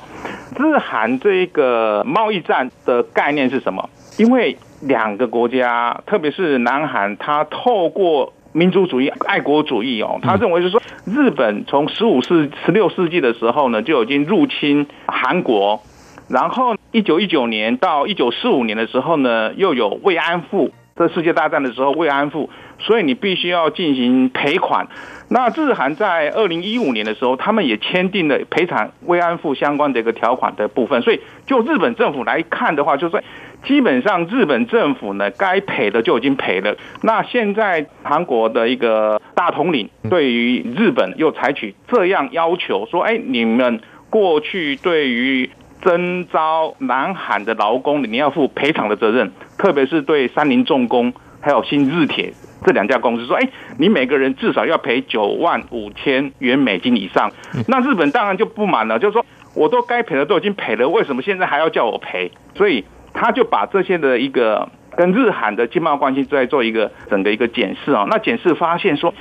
[0.60, 3.90] 日韩这个贸易战的概念是什么？
[4.18, 15.82] 因为两个国家，特别是南韩，他透过民族主义、爱国主义哦，他认为是说，日本从十五世、十六世纪的时候呢，就已经入侵韩国，
[16.28, 20.74] 然后一九一九年到一九四五年的时候呢，又有慰安妇。
[20.96, 24.88] 这世界大战的时候慰安妇，所以你必须要进行赔款。
[25.30, 31.02] 那日韩在二零一五年的时候，他们也签订了赔偿慰安妇相关的一个条款的部分。
[31.02, 33.24] 所以就日本政府来看的话，就是
[33.64, 36.78] 基本上日本政府呢该赔的就已经赔了。
[37.02, 43.82] 那现在韩国的一个大统领对于日本又采取这样要求，说：哎，你们
[44.12, 45.50] 过去对于
[45.84, 52.34] 征召南韩的劳工，你要负赔偿的责任，特别是对三菱重工还有新日铁
[52.66, 57.32] 这两家公司说，哎，你每个人至少要赔九万五千元美金以上。
[57.68, 59.26] 那日本当然就不满了，就是说，
[59.56, 62.32] 我都该赔的都已经赔了，为什么现在还要叫我赔？
[62.56, 64.70] 所以他就把这些的一个。
[64.96, 69.12] 跟日韩的经贸关系在做一个整个一个检视啊，那检视发现说，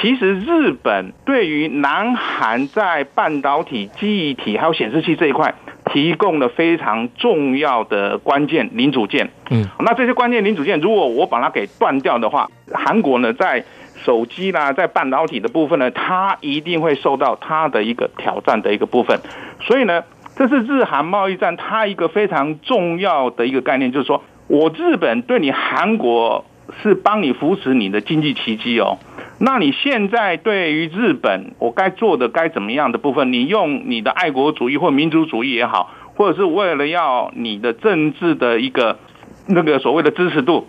[0.00, 5.54] 其实日本对于南韩在半导体、记忆体还有显示器这一块
[5.92, 9.30] 提供了非常重要的关键零组件。
[9.50, 13.64] 嗯，那这些关键零组件，如果我把它给断掉的话，韩国呢在
[14.04, 19.18] 手机啦，在半导体的部分呢，它一定会受到它的一个挑战的一个部分。
[19.60, 20.02] 所以呢，
[20.36, 24.22] 这是日韩贸易战它一个非常重要的一个概念，就是说。
[24.52, 26.44] 我日本对你韩国
[26.82, 28.98] 是帮你扶持你的经济奇迹哦，
[29.38, 38.98] 那你现在对于日本，我该做的该怎么样的部分，你用你的爱国主义或民族主义也好，或者是为了要你的政治的一个
[39.46, 40.66] 那个所谓的支持度，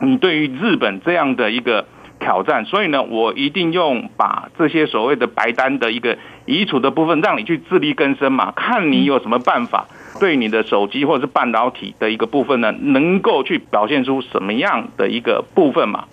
[0.00, 1.86] 你对于日本这样的一个
[2.20, 6.16] 挑战，所以呢，我一定用把这些所谓的白单的一个
[6.46, 9.86] 移除的部分，让你去自力更生嘛，看你有什么办法，
[10.20, 16.04] 对你的手机或者是半导体的一个部分呢，能够去表现出什么样的一个部分嘛？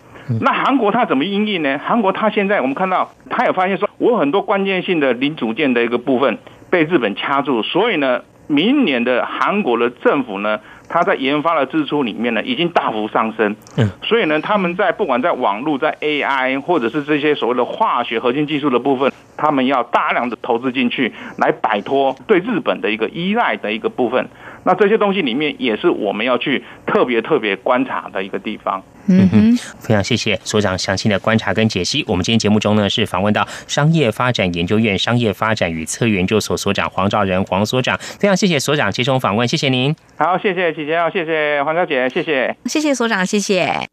[0.42, 1.80] 那韩国它怎么应应呢？
[1.80, 6.38] 韩国它现在我们看到，它也发现说，我很多关键性的零组件的一个部分
[6.70, 10.60] 被日本掐住，所以呢，明年的韩国的政府呢。
[10.92, 13.56] 它在研发的支出里面呢，已经大幅上升。
[13.78, 24.28] 嗯，所以呢，他们在不管在网络、在 AI 或者是这些所谓的化学核心技术的部分，他们要大量的投资进去，来摆脱对日本的一个依赖的一个部分。
[24.64, 28.84] 那这些东西里面，也是我们要去特别特别观察的一个地方。
[29.08, 32.06] 嗯哼，非常谢谢所长详细的观察跟解析。
[32.08, 37.98] 我们今天节目中呢，是访问到商业发展研究院商业发展与策研究所所长黄兆仁黄所长。
[37.98, 39.96] 非常谢谢所长接受访问，谢谢您。
[40.18, 43.88] 好，谢谢姐姐，好，谢谢黄小姐，谢谢，谢谢所长，谢谢。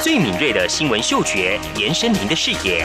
[0.00, 2.84] 最敏锐的新闻嗅觉，延伸您的视野，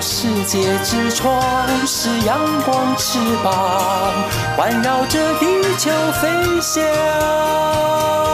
[0.00, 4.12] 世界之窗，是阳光翅膀
[4.56, 5.46] 环绕着地
[5.78, 5.90] 球
[6.20, 8.25] 飞翔。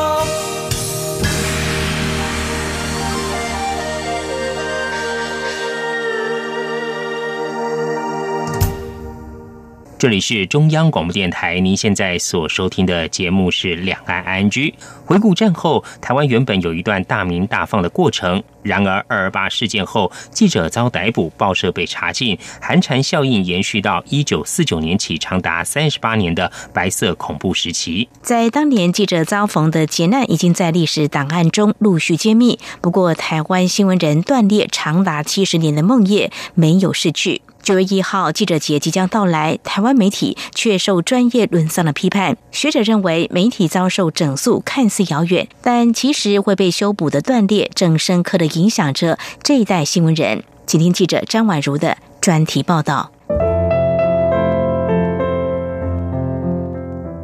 [10.03, 14.69] 这里是中央广播电台，您现在所收听的节目是《两岸安居》。
[15.07, 18.43] 回顾战后，台湾原本有一段大鸣大放的过程。
[18.65, 28.09] 然而，二二八事件后，记者遭逮捕，报社被查禁，寒蝉效应延续到一九四九年起，长达三十八年的白色恐怖时期。
[28.23, 32.59] 在当年记者遭逢的劫难，已经在历史档案中陆续揭秘。
[32.81, 37.43] 不过，台湾新闻人断裂长达七十年的梦魇没有逝去。
[37.63, 42.37] 九月一号，记者节即将到来，台湾媒体却受专业沦丧的批判。
[42.51, 50.43] 学者认为，媒体遭受整肃看似遥远，但其实会被修补的断裂，正深刻的影响着这一代新闻人。
[50.67, 53.13] 请听记者张婉如的专题报道。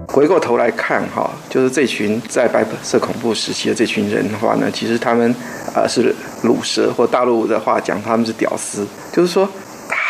[0.07, 5.35] 回过头来看，哈，就是这群在白色恐怖时期的这群人的话呢，其实他们
[5.75, 6.15] 啊是
[6.45, 9.49] 卤蛇，或大陆的话讲，他们是屌丝，就是说。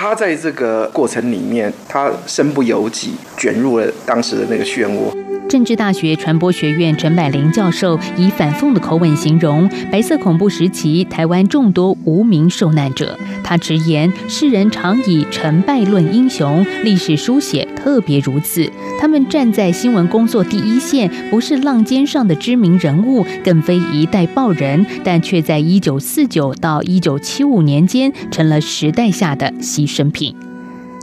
[0.01, 5.13] 他在这个过程里面，他身不由己，卷入了当时的那个漩涡。
[5.49, 13.19] 政治大学传播学院陈柏霖教授以反讽的口吻形容白色恐怖时期台湾众多无名受难者。
[13.43, 18.71] 他直言，世人常以成败论英雄，历史书写特别如此。
[19.01, 30.37] 他们站在新闻工作第一线，不是浪尖上的知名人物，更非一代报人，但却在一九四九到一九七五年间，成了时代下的牺牲品。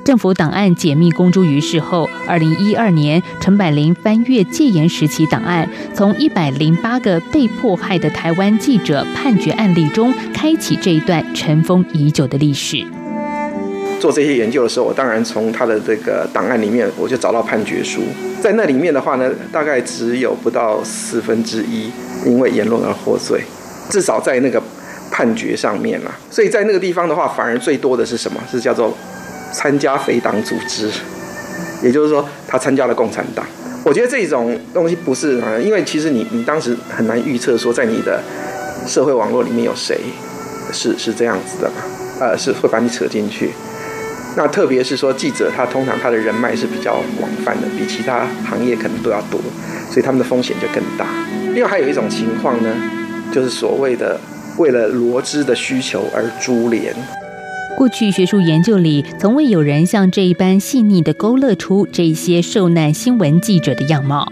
[0.04, 12.86] 政府档案解密公诸于世后，二零一二年，陈柏霖翻阅戒严时期档案，从一百零八个被迫害的台湾记者判决案例中，开启这一段尘封已久的历史。
[14.00, 18.04] 做这些研究的时候，我当然从他的这个档案里面，我就找到判决书，
[18.40, 21.90] 在那里面的话呢，大概只有不到四分之一
[22.24, 23.42] 因为言论而获罪，
[23.90, 24.62] 至少在那个
[25.16, 26.12] 判决上面嘛。
[26.30, 28.42] 所以在那个地方的话，反而最多的是什么？
[28.52, 28.94] 是叫做。
[29.54, 30.90] 参加匪党组织，
[31.82, 33.46] 也就是说，他参加了共产党。
[33.86, 38.22] 我觉得这种东西不是，因为其实你你当时很难预测说，在你的
[38.86, 39.98] 社会网络里面有谁
[40.74, 41.76] 是是这样子的嘛？
[42.20, 43.52] 呃，是会把你扯进去。
[44.36, 49.40] 那特别是说记者，他通常他的人脉是比较广泛的，比其他行业可能都要多，
[49.90, 51.06] 所以他们的风险就更大。
[51.54, 52.70] 另外还有一种情况呢，
[53.32, 54.20] 就是所谓的
[54.58, 56.94] 为了罗织的需求而株连。
[57.78, 64.32] 过去学术研究里，从未有人像这一般细腻的勾勒出这些受难新闻记者的样貌。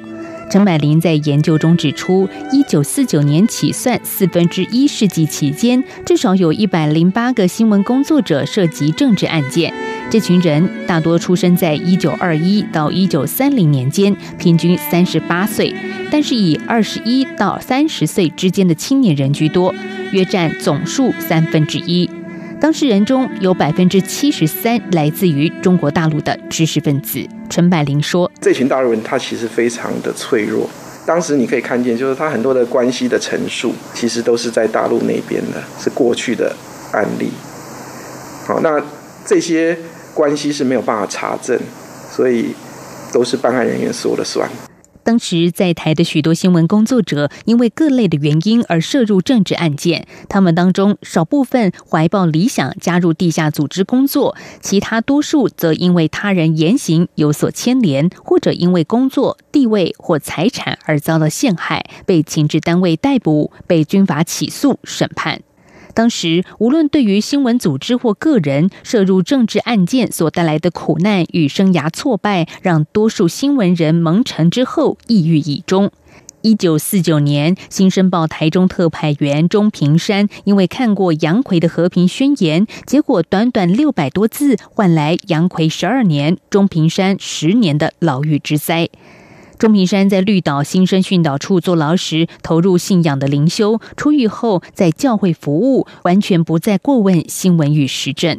[0.53, 9.73] 陈柏霖在研究中指出，一九四九年起算四分之一世纪期间，至少有一百零八个新闻工作者涉及政治案件。
[10.11, 15.73] 这群人大多出生在一九二一到一九三零年间，平均三十八岁，
[16.11, 19.73] 但是以二十一到三十岁之间的青年人居多，
[20.11, 22.07] 约占总数三分之一。
[22.63, 27.21] 当事人中有百分之七十三来自于中国大陆的知识分子。
[27.49, 30.69] 陈柏霖说：“这群大陆人他其实非常的脆弱。
[31.05, 36.55] 当时你可以看见，就是他很多的关系的陈述，其实都是在大陆那边的，是过去的
[36.93, 37.31] 案例。
[38.47, 38.81] 好，那
[39.25, 39.77] 这些
[40.13, 41.59] 关系是没有办法查证，
[42.09, 42.55] 所以
[43.11, 44.49] 都是办案人员说了算。”
[45.03, 50.07] 当时在台的许多新闻工作者，因为各类的原因而涉入政治案件。
[50.29, 65.41] 他们当中少部分怀抱理想加入地下组织工作，其他多数则因为他人言行有所牵连，或者因为工作地位或财产而遭到陷害，被情治单位逮捕，被军法起诉审判。
[65.93, 75.91] 当时，无论对于新闻组织或个人涉入政治案件所带来的苦难与生涯挫败，让多数新闻人蒙尘之后抑郁以终。
[76.41, 88.89] 一九四九年，《新生报》台中特派员钟平山因为看过杨奎的和平宣言，结果短短六百多字换来杨奎十二年、钟平山十年的牢狱之灾。
[89.63, 98.37] 钟平山在绿岛新生训导处坐牢时，投入信仰的灵修；出狱后，在教会服务，完全不再过问新闻与时政。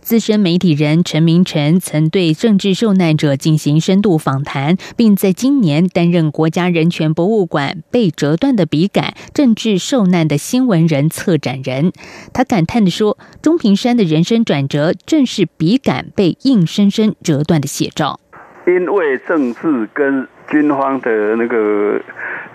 [0.00, 11.92] 资深媒体人陈明诚曾对政治受难者进行深度访谈，并在今年担任国家人权博物馆被折断的笔杆——政治受难的新闻人策展人。
[12.32, 18.18] 他感叹地说：“钟平山的人生转折，正是笔杆被硬生生折断的写照。”
[18.66, 22.00] 因为政治跟军方的那个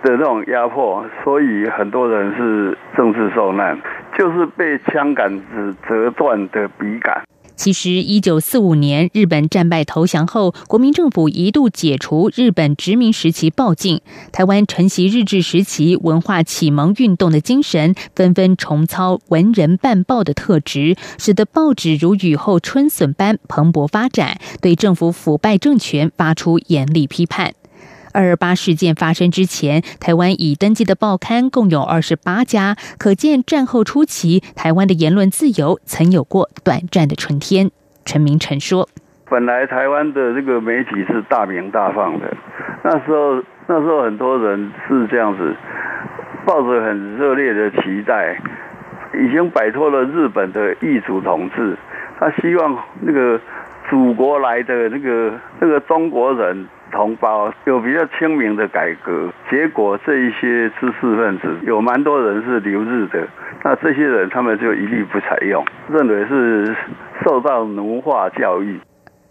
[0.04, 3.80] 的那种压迫，所以很多人是政治受难，
[4.18, 7.22] 就是被枪杆子折断的笔杆。
[7.56, 14.00] 其实，一九四五年日本战败投降后，国民政府一度解除日本殖民时期暴禁，
[14.32, 27.52] 台湾承袭日治时期文化启蒙运动的精神，纷纷重操文人办报的特质，使得报纸如雨后春笋般蓬勃发展，对政府腐败政权发出严厉批判。
[28.12, 37.70] 二二八事件发生之前，台湾已登记的报刊共有二十八家，可见战后初期台湾的言论自由曾有过短暂的春天。
[38.05, 38.89] 陈明诚说
[39.30, 42.36] ：“本来台湾的这个媒体是大名大放的，
[42.84, 45.55] 那时候那时候很多人是这样子，
[46.45, 48.41] 抱着很热烈的期待，
[49.14, 51.78] 已经摆脱了日本的异族统治，
[52.20, 53.39] 他希望那个
[53.89, 63.28] 祖国来的那个那个中国人。”同胞有比较清明的改革，结果这一些知识分子有蛮多人是留日的，
[63.64, 66.76] 那这些人他们就一律不采用，认为是
[67.24, 68.80] 受到奴化教育。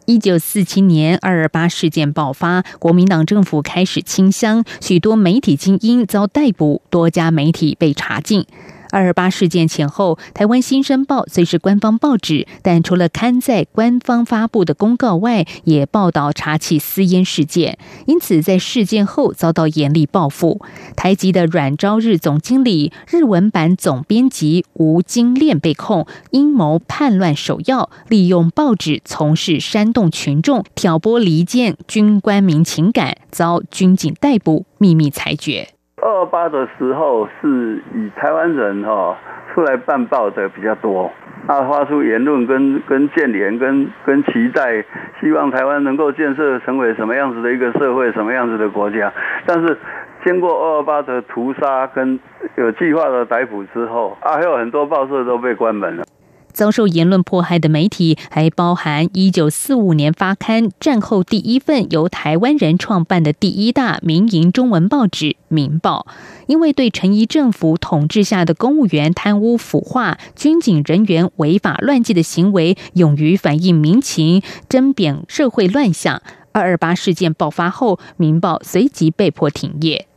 [0.07, 8.47] 一九四七年二二八事件爆发，国民党政府开始清乡，许多媒体精英遭逮捕，多家媒体被查禁。
[8.91, 20.61] 二二八事件前后，台湾新生报虽是官方报纸，但除了刊载官方发布的公告外，也报道查起私烟事件，因此在事件后遭到严厉报复。
[20.97, 35.78] 台籍的阮朝日总经理、日文版总编辑吴金炼被控阴谋叛乱首要，利用报纸从事煽动群众、挑拨离间军官民情感，遭军警逮捕，秘密裁决。
[36.01, 39.17] 二二八的时候，是以台湾人哈
[39.53, 41.11] 出来办报的比较多，
[41.47, 44.85] 他发出言论跟跟建联跟跟期待，
[45.21, 49.13] 希望台湾能够建设成为什么样子的一个社会，什么样子的国家。
[49.47, 49.77] 但是
[50.25, 52.19] 经过二二八的屠杀跟
[52.57, 56.05] 有计划的逮捕之后，啊，还有很多报社都被关门了。
[56.53, 66.07] 遭受言论迫害的媒体还包含一九四五年发刊、战后第一份由台湾人创办的第一大民营中文报纸《民报》，
[66.47, 76.21] 因为对陈仪政府统治下的公务员贪污腐化、军警人员违法乱纪的行为，勇于反映民情、针砭社会乱象。
[76.51, 80.08] 二二八事件爆发后，《民报》随即被迫停业。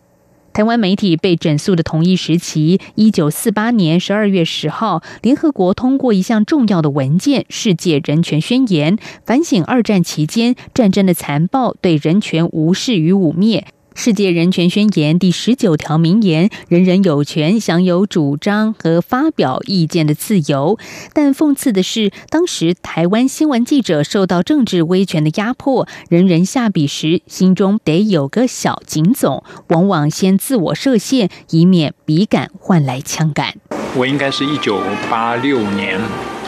[0.54, 13.64] 台湾媒体被整肃的同一时期，一九四八年十二月十号，联合国通过一项重要的文件《世界人权宣言》，反省二战期间战争的残暴、对人权无视与污蔑，
[13.94, 20.80] 世界人权宣言第十九条明言，人人有权享有主张和发表意见的自由。
[21.14, 33.54] 但讽刺的是，当时台湾新闻记者受到政治威权的压迫，人人下笔时心中得有个小警总，往往先自我设限，以免笔杆换来枪杆。
[33.96, 36.00] 我应该是一九八六年，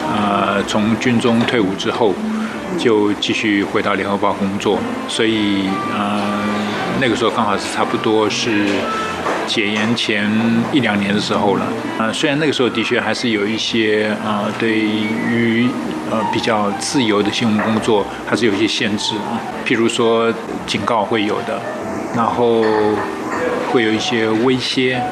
[0.08, 2.14] 呃，从军中退伍之后，
[2.78, 6.43] 就继续回到联合报工作，所以，呃。
[7.00, 8.66] 那个时候刚好是差不多是
[9.46, 10.30] 解严前
[10.72, 11.66] 一两年的时候了，
[11.98, 15.68] 啊，虽然那个时候的确还是有一些啊，对于
[16.10, 20.32] 呃比较自由的新闻工作还是有一些限制啊，譬如说
[20.66, 21.60] 警告会有的，
[22.16, 22.62] 然后
[23.70, 25.02] 会有一些威胁。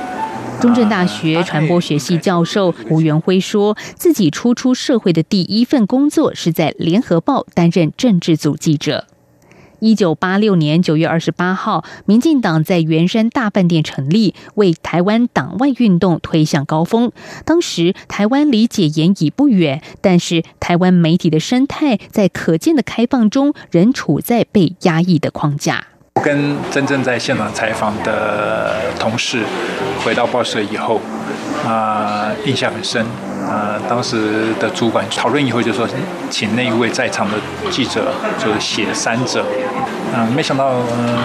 [0.61, 9.07] 中正大学传播学系教授吴元辉说自己初出社会的第一份工作是在联合报担任政治组记者。
[9.83, 17.11] 一九八六年九月二十八号，民进党在圆山大饭店成立，为台湾党外运动推向高峰。
[17.45, 25.85] 当时台湾离解严已不远，但是台湾媒体的生态在可见的开放中，仍处在被压抑的框架。
[26.15, 29.43] 我跟真正在现场采访的同事
[30.05, 31.01] 回到报社以后，
[31.67, 33.05] 啊，印象很深。
[33.53, 35.87] 呃，当时的主管讨论以后就说，
[36.31, 37.37] 请那一位在场的
[37.71, 39.45] 记者就写三折。
[40.17, 41.19] 嗯，没想到，呃，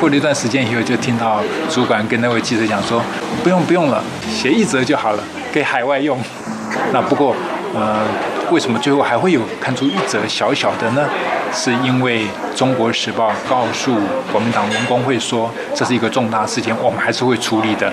[0.00, 3.02] 过了一段时间以后，就听到主管跟那位记者讲说，
[3.44, 6.18] 不用不用了，写一折就好了，给海外用。
[6.94, 7.36] 那不过，
[7.74, 7.98] 呃。
[8.50, 11.08] 为什么最后还会有看出一折小小的呢？
[11.52, 12.24] 是因为
[12.54, 13.94] 《中国时报》告诉
[14.30, 17.92] 国民党文工会说这是一个重大事件，我们还是会处理的。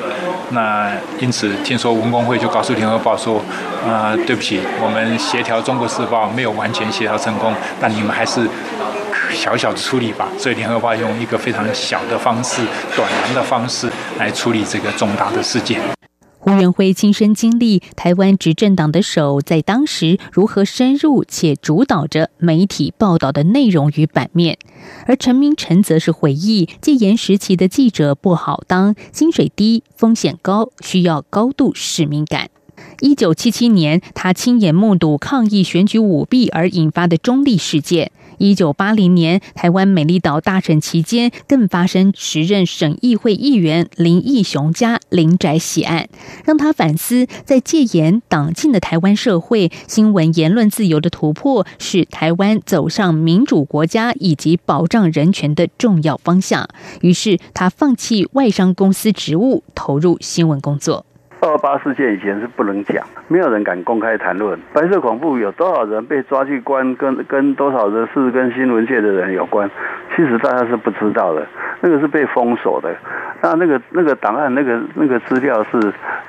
[0.51, 3.41] 那因此听说文工会就告诉《联合报》说
[3.85, 8.47] ：“啊，对不起，我们协调《中国时报》没有完全协调成功，但你们还是
[9.33, 12.61] 小小的处理吧。”所以《联合报》用一个非常小的方式、
[12.95, 15.81] 短然的方式来处理这个重大的事件。
[16.47, 24.57] 吴元辉亲身经历台湾执政党的手在当时如何深入且主导着媒体报道的内容与版面，
[25.05, 32.49] 而陈明诚则是回忆戒严时期的记者不好当，薪水低，风险高，需要高度使命感。
[33.01, 38.13] 一九七七年，他亲眼目睹抗议选举舞弊而引发的中立事件。
[38.37, 46.07] 一九八零年，台湾美丽岛大审期间，更发生时任省议会议员林义雄家林宅血案，
[46.45, 56.67] 让他反思，在戒严党禁的台湾社会，新闻言论自由的突破，是台湾走上民主国家以及保障人权的重要方向。
[57.01, 61.06] 于是，他放弃外商公司职务，投入新闻工作。
[61.39, 69.69] 二八事件以前是不能讲，没有人敢公开谈论白色恐怖有多少人被抓去关，跟跟多少人是跟新闻界的人有关，
[70.15, 71.45] 其实大家是不知道的，
[71.81, 72.95] 那个是被封锁的，
[73.41, 75.79] 那那个那个档案那个那个资料是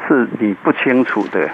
[0.07, 1.49] 是你不清楚的，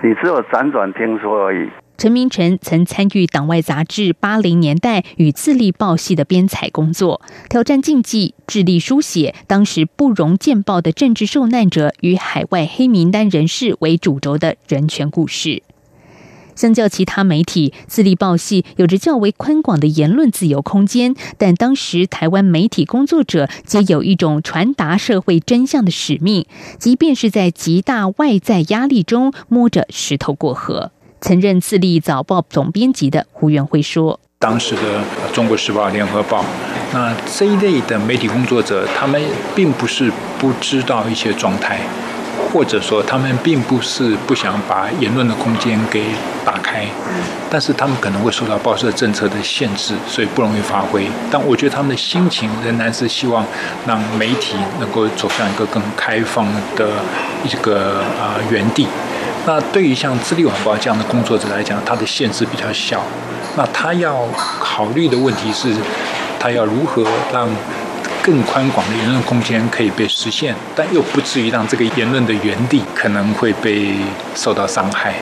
[0.00, 1.68] 你只有辗转听说而已。
[1.98, 15.62] 陈明诚曾参与党外杂志八零年代与自立报系的编采工作，挑战禁忌，致力书写当时不容见报的政治受难者与海外黑名单人士为主轴的人权故事。
[16.56, 26.46] 相较其他媒体，自立报系有着较为宽广的言论自由空间，但当时台湾媒体工作者皆有一种传达社会真相的使命，
[26.78, 30.90] 即便是在极大外在压力中摸着石头过河。
[31.22, 34.80] 曾任自立早报总编辑的胡元辉说：“当时的
[35.32, 36.40] 《中国时报》《联合报》，
[36.92, 39.22] 那这一类的媒体工作者，他们
[39.54, 40.10] 并不是
[40.40, 41.78] 不知道一些状态，
[42.52, 46.06] 或者说他们并不是不想把言论的空间给
[46.44, 46.84] 打开，
[47.48, 51.06] 但是他们可能会受到报社政策的限制，所以不容易发挥。
[51.30, 53.46] 但我觉得他们的心情仍然是希望
[53.86, 56.44] 让媒体能够走向一个更开放
[56.74, 56.88] 的
[57.44, 58.88] 一个啊原地。”
[59.44, 63.02] 那对于像《自立晚报》这样的工作者来讲，他的限制比较小。
[63.56, 64.26] 那他要
[64.60, 65.74] 考虑的问题是，
[66.38, 67.48] 他要如何让
[68.22, 73.96] 更宽广的言论空间可以被实现，但又不至于让这个言论的原地可能会被
[74.36, 75.20] 受到伤害。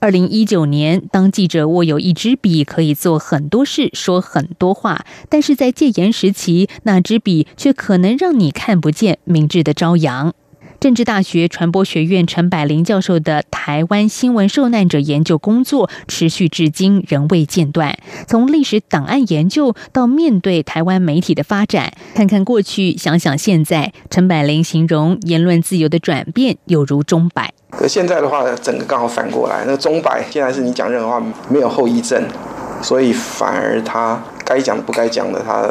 [0.00, 10.32] 二零一九年，当记者握有一支笔，可以做很多事，说很多话，但是在戒严时期，那支笔却可能让你看不见明智的朝阳。
[10.80, 17.98] 政治大学传播学院陈百灵教授的台湾新闻受难者研究工作持续至今仍未间断。
[18.28, 27.52] 从历史档案研究到面对台湾媒体的发展，看看过去，想想现在，陈百灵形容言论自由的转变有如钟摆。
[27.70, 32.22] 可现在的话，整个刚好反过来，那钟摆现在是你讲任何话没有后遗症，
[32.80, 35.68] 所以反而他该讲的不该讲的他。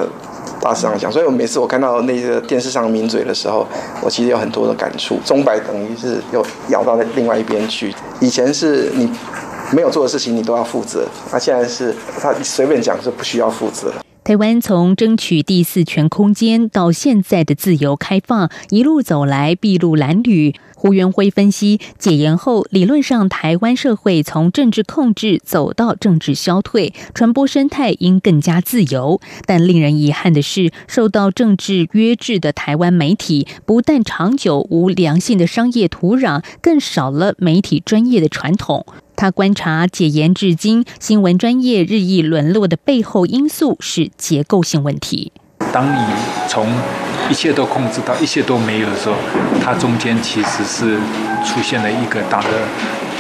[0.68, 1.12] 大师上讲。
[1.12, 3.66] 所以我每次我看到那个电视上抿嘴的时候，
[4.02, 5.18] 我其实有很多的感触。
[5.26, 7.94] 钟摆等于是又咬到另外一边去。
[8.20, 9.10] 以前是你
[9.72, 11.00] 没有做的事情，你都要负责；
[11.32, 13.92] 那现在是他随便讲是不需要负责。
[14.24, 20.54] 台湾从争取第四权空间到现在的自由开放，一路走来筚路蓝缕。
[20.80, 29.20] 胡元辉分析，解严后，理论上台湾社会从政治控制走到政治消退，传播生态应更加自由。
[29.48, 38.86] 但令人遗憾的是，受到政治约制的台湾媒体，不但长久无良性的商业土壤，更少了媒体专业的传统。
[39.16, 45.32] 他观察解严至今，新闻专业日益沦落的背后因素是结构性问题。
[45.74, 46.14] 当你
[46.48, 46.68] 从
[47.30, 49.16] 一切都控制到一切都没有的时候，
[49.64, 50.98] 它中间其实是
[51.46, 52.48] 出现了一个大的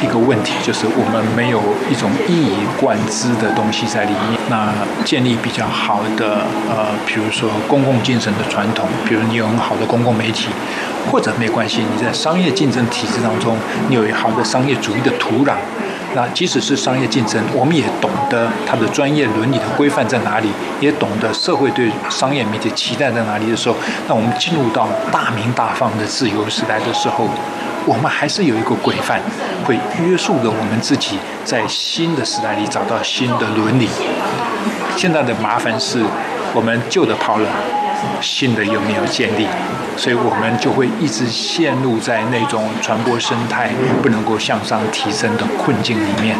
[0.01, 4.39] 一个问题，就是我们没有一种一以贯之的东西在里面。
[4.49, 10.49] 那建立比较好的呃，比如说公共精神的传统，比如你有很好的公共媒体，
[11.11, 13.57] 或者没关系，你在商业竞争体制当中，
[13.89, 15.55] 你有一好的商业主义的土壤。
[16.17, 20.49] 那即使是商业竞争，我们也懂得它的专业伦理的规范在哪里，
[20.79, 23.75] 也懂得社会对商业媒体期待在哪里的时候，
[24.07, 27.29] 那我们进入到大明大放的自由时代的时候，
[27.85, 29.21] 我们还是有一个规范，
[29.63, 33.87] 会约束着我们自己在新的时代里找到新的伦理。
[34.95, 36.03] 现在的麻烦是
[36.51, 37.47] 我们旧的抛了。
[38.21, 39.47] 新的有没有建立？
[39.97, 43.71] 所以我们就会一直陷入在那种传播生态
[44.01, 46.37] 不能够向上提升的困境里面。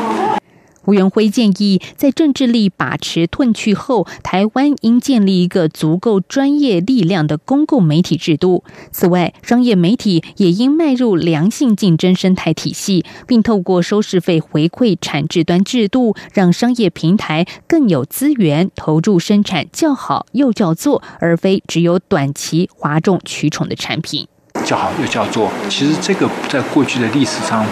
[0.88, 8.64] 吴元辉建议，在政治力把持褪去后，台湾应建立一个足够专业力量的公共媒体制度。
[8.90, 24.26] 此外，商业媒体也应迈入良性竞争生态体系，并透过收视费回馈产制端制度，让商业平台更有资源投入生产较好又叫做，而非只有短期哗众取宠的产品。
[24.64, 27.66] 较好又叫做，其实这个在过去的历史上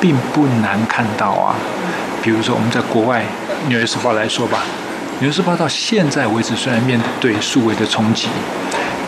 [0.00, 1.54] 并不难看到啊。
[2.22, 3.24] 比如说，我们在国外
[3.68, 4.60] 《纽约时报》来说吧，
[5.20, 8.28] 《纽约时报》到现在为止，虽然面对数位的冲击，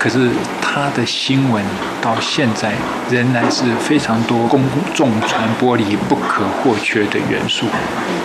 [0.01, 0.29] 可是
[0.61, 1.65] 它的新闻
[2.03, 2.73] 到现在
[3.09, 7.67] 仍然是非常多公众传播里不可或缺的元素。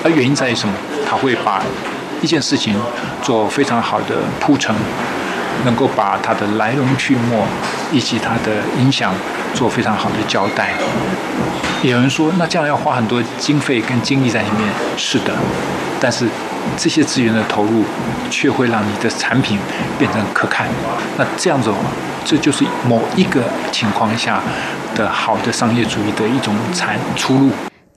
[0.04, 0.74] 而原因在于什么？
[1.08, 1.62] 它会把
[2.22, 2.76] 一件事情
[3.22, 4.76] 做非常好的铺陈，
[5.66, 7.38] 能够把它的来龙去脉
[7.92, 9.14] 以及它的影响
[9.54, 10.74] 做非常好的交代。
[11.82, 14.70] 有人说，那这样要花很多经费跟精力在里面。
[14.98, 15.34] 是的，
[16.00, 16.28] 但是
[16.78, 17.84] 这些资源的投入，
[18.30, 19.58] 却会让你的产品
[19.98, 20.68] 变成可看。
[21.18, 21.72] 那这样子，
[22.26, 23.42] 这就是某一个
[23.72, 24.42] 情况下
[24.94, 27.50] 的好的商业主义的一种产出路。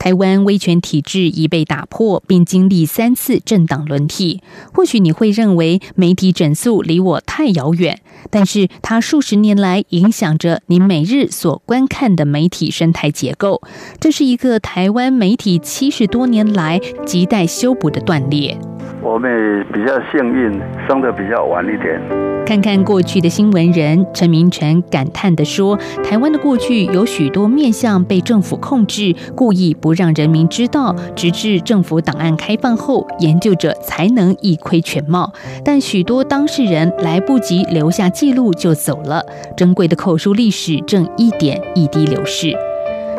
[0.03, 4.43] 台湾威权体制已被打破，并经历三次政党轮替。
[4.75, 13.63] 或许你会认为媒体整肃离我太遥远，但是它数十年来影响着你每日所观看的媒体生态结构。
[14.01, 18.59] 这是一个台湾媒体七十多年来亟待修补的断裂。
[19.05, 22.01] 我们比较幸运，生的比较晚一点。
[22.45, 35.33] 看看过去的新闻人陈明成感叹地说：“台湾的过去有许多面向被政府控制，故意不让人民知道，直至政府档案开放后，研究者才能一窥全貌。
[35.65, 39.25] 但许多当事人来不及留下记录就走了，
[39.57, 42.57] 珍贵的口述历史正一点一滴流逝。”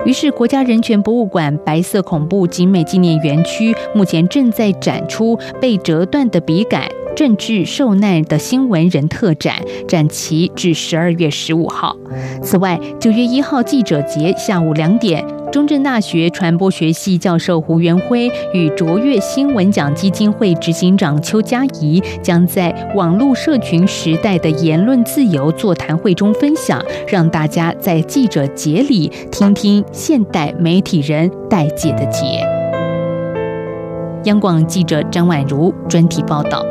[0.06, 6.84] 于是，国家人权博物馆白色恐怖景美纪念园区目前正在展出被折断的笔杆。
[7.16, 9.56] 政治受难的新闻人特展
[9.88, 11.96] 展期至十二月十五号。
[12.42, 32.44] 此外，九月一号记者节下午两点，中正大学传播学系教授胡元辉与卓越新闻奖基金会执行长邱佳怡将在网络社群时代的言论自由座谈会中分享，让大家在记者节里听听现代媒体人待解的节。
[34.26, 36.64] 央广记者张婉如专题报道。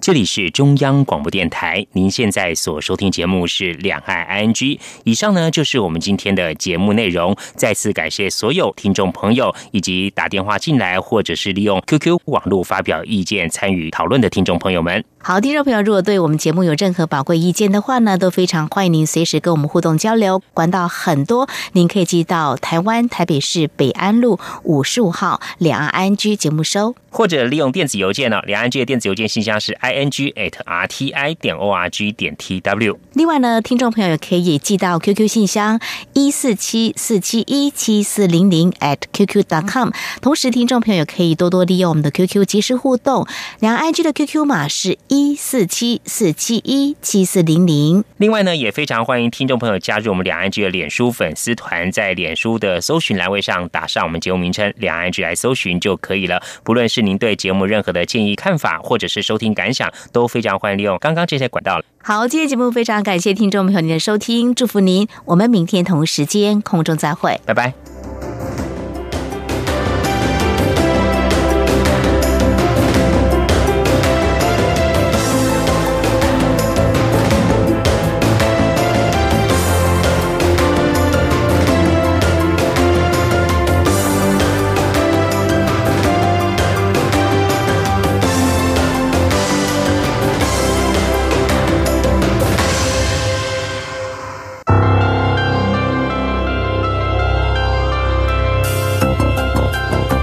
[0.00, 4.76] 这里是中央广播电台，您现在所收听节目是《两岸 I N G》。
[5.04, 7.36] 以上呢就是我们今天的节目内容。
[7.54, 15.04] 再次感谢所有听众朋友以及打电话进来或者是利用 QQ 网络发表意见参与讨论的听众朋友们。
[15.22, 20.40] 好，听众朋友，如果对我们节目有任何宝贵意见的话呢，都非常欢迎您随时跟我们互动交流。
[20.54, 31.70] 管道很多，您可以寄到台湾台北市北安路五十五号两岸 I N G 节目收，或者利用电子邮件呢，两岸 G 的电子邮件信箱是 i n g at r t i 点 o
[31.70, 32.98] r g 点 t w。
[33.12, 35.78] 另外呢，听众朋友也可以寄到 Q Q 信箱
[36.14, 39.90] 一四七四七一七四零零 at q q dot com。
[40.22, 43.26] 同时，听众朋友也可以多多利用我们的 Q Q 及时互动，
[43.58, 44.98] 两岸 I N G 的 Q Q 码是。
[45.10, 48.04] 一四七四七一七四零零。
[48.18, 56.40] 另外呢，也非常欢迎听众朋友加入我们两岸局的脸书粉丝团，在脸书的搜寻栏位上打上我们节目名称“两岸局”来搜寻就可以了。
[56.62, 61.82] 不论是您对节目任何的建议、看法，或者是收听感想，都非常欢迎利用刚刚这些管道。
[62.00, 67.74] 好，今天节目非常感谢听众朋友您的收听，祝福您，我们明天同时间空中再会，拜拜。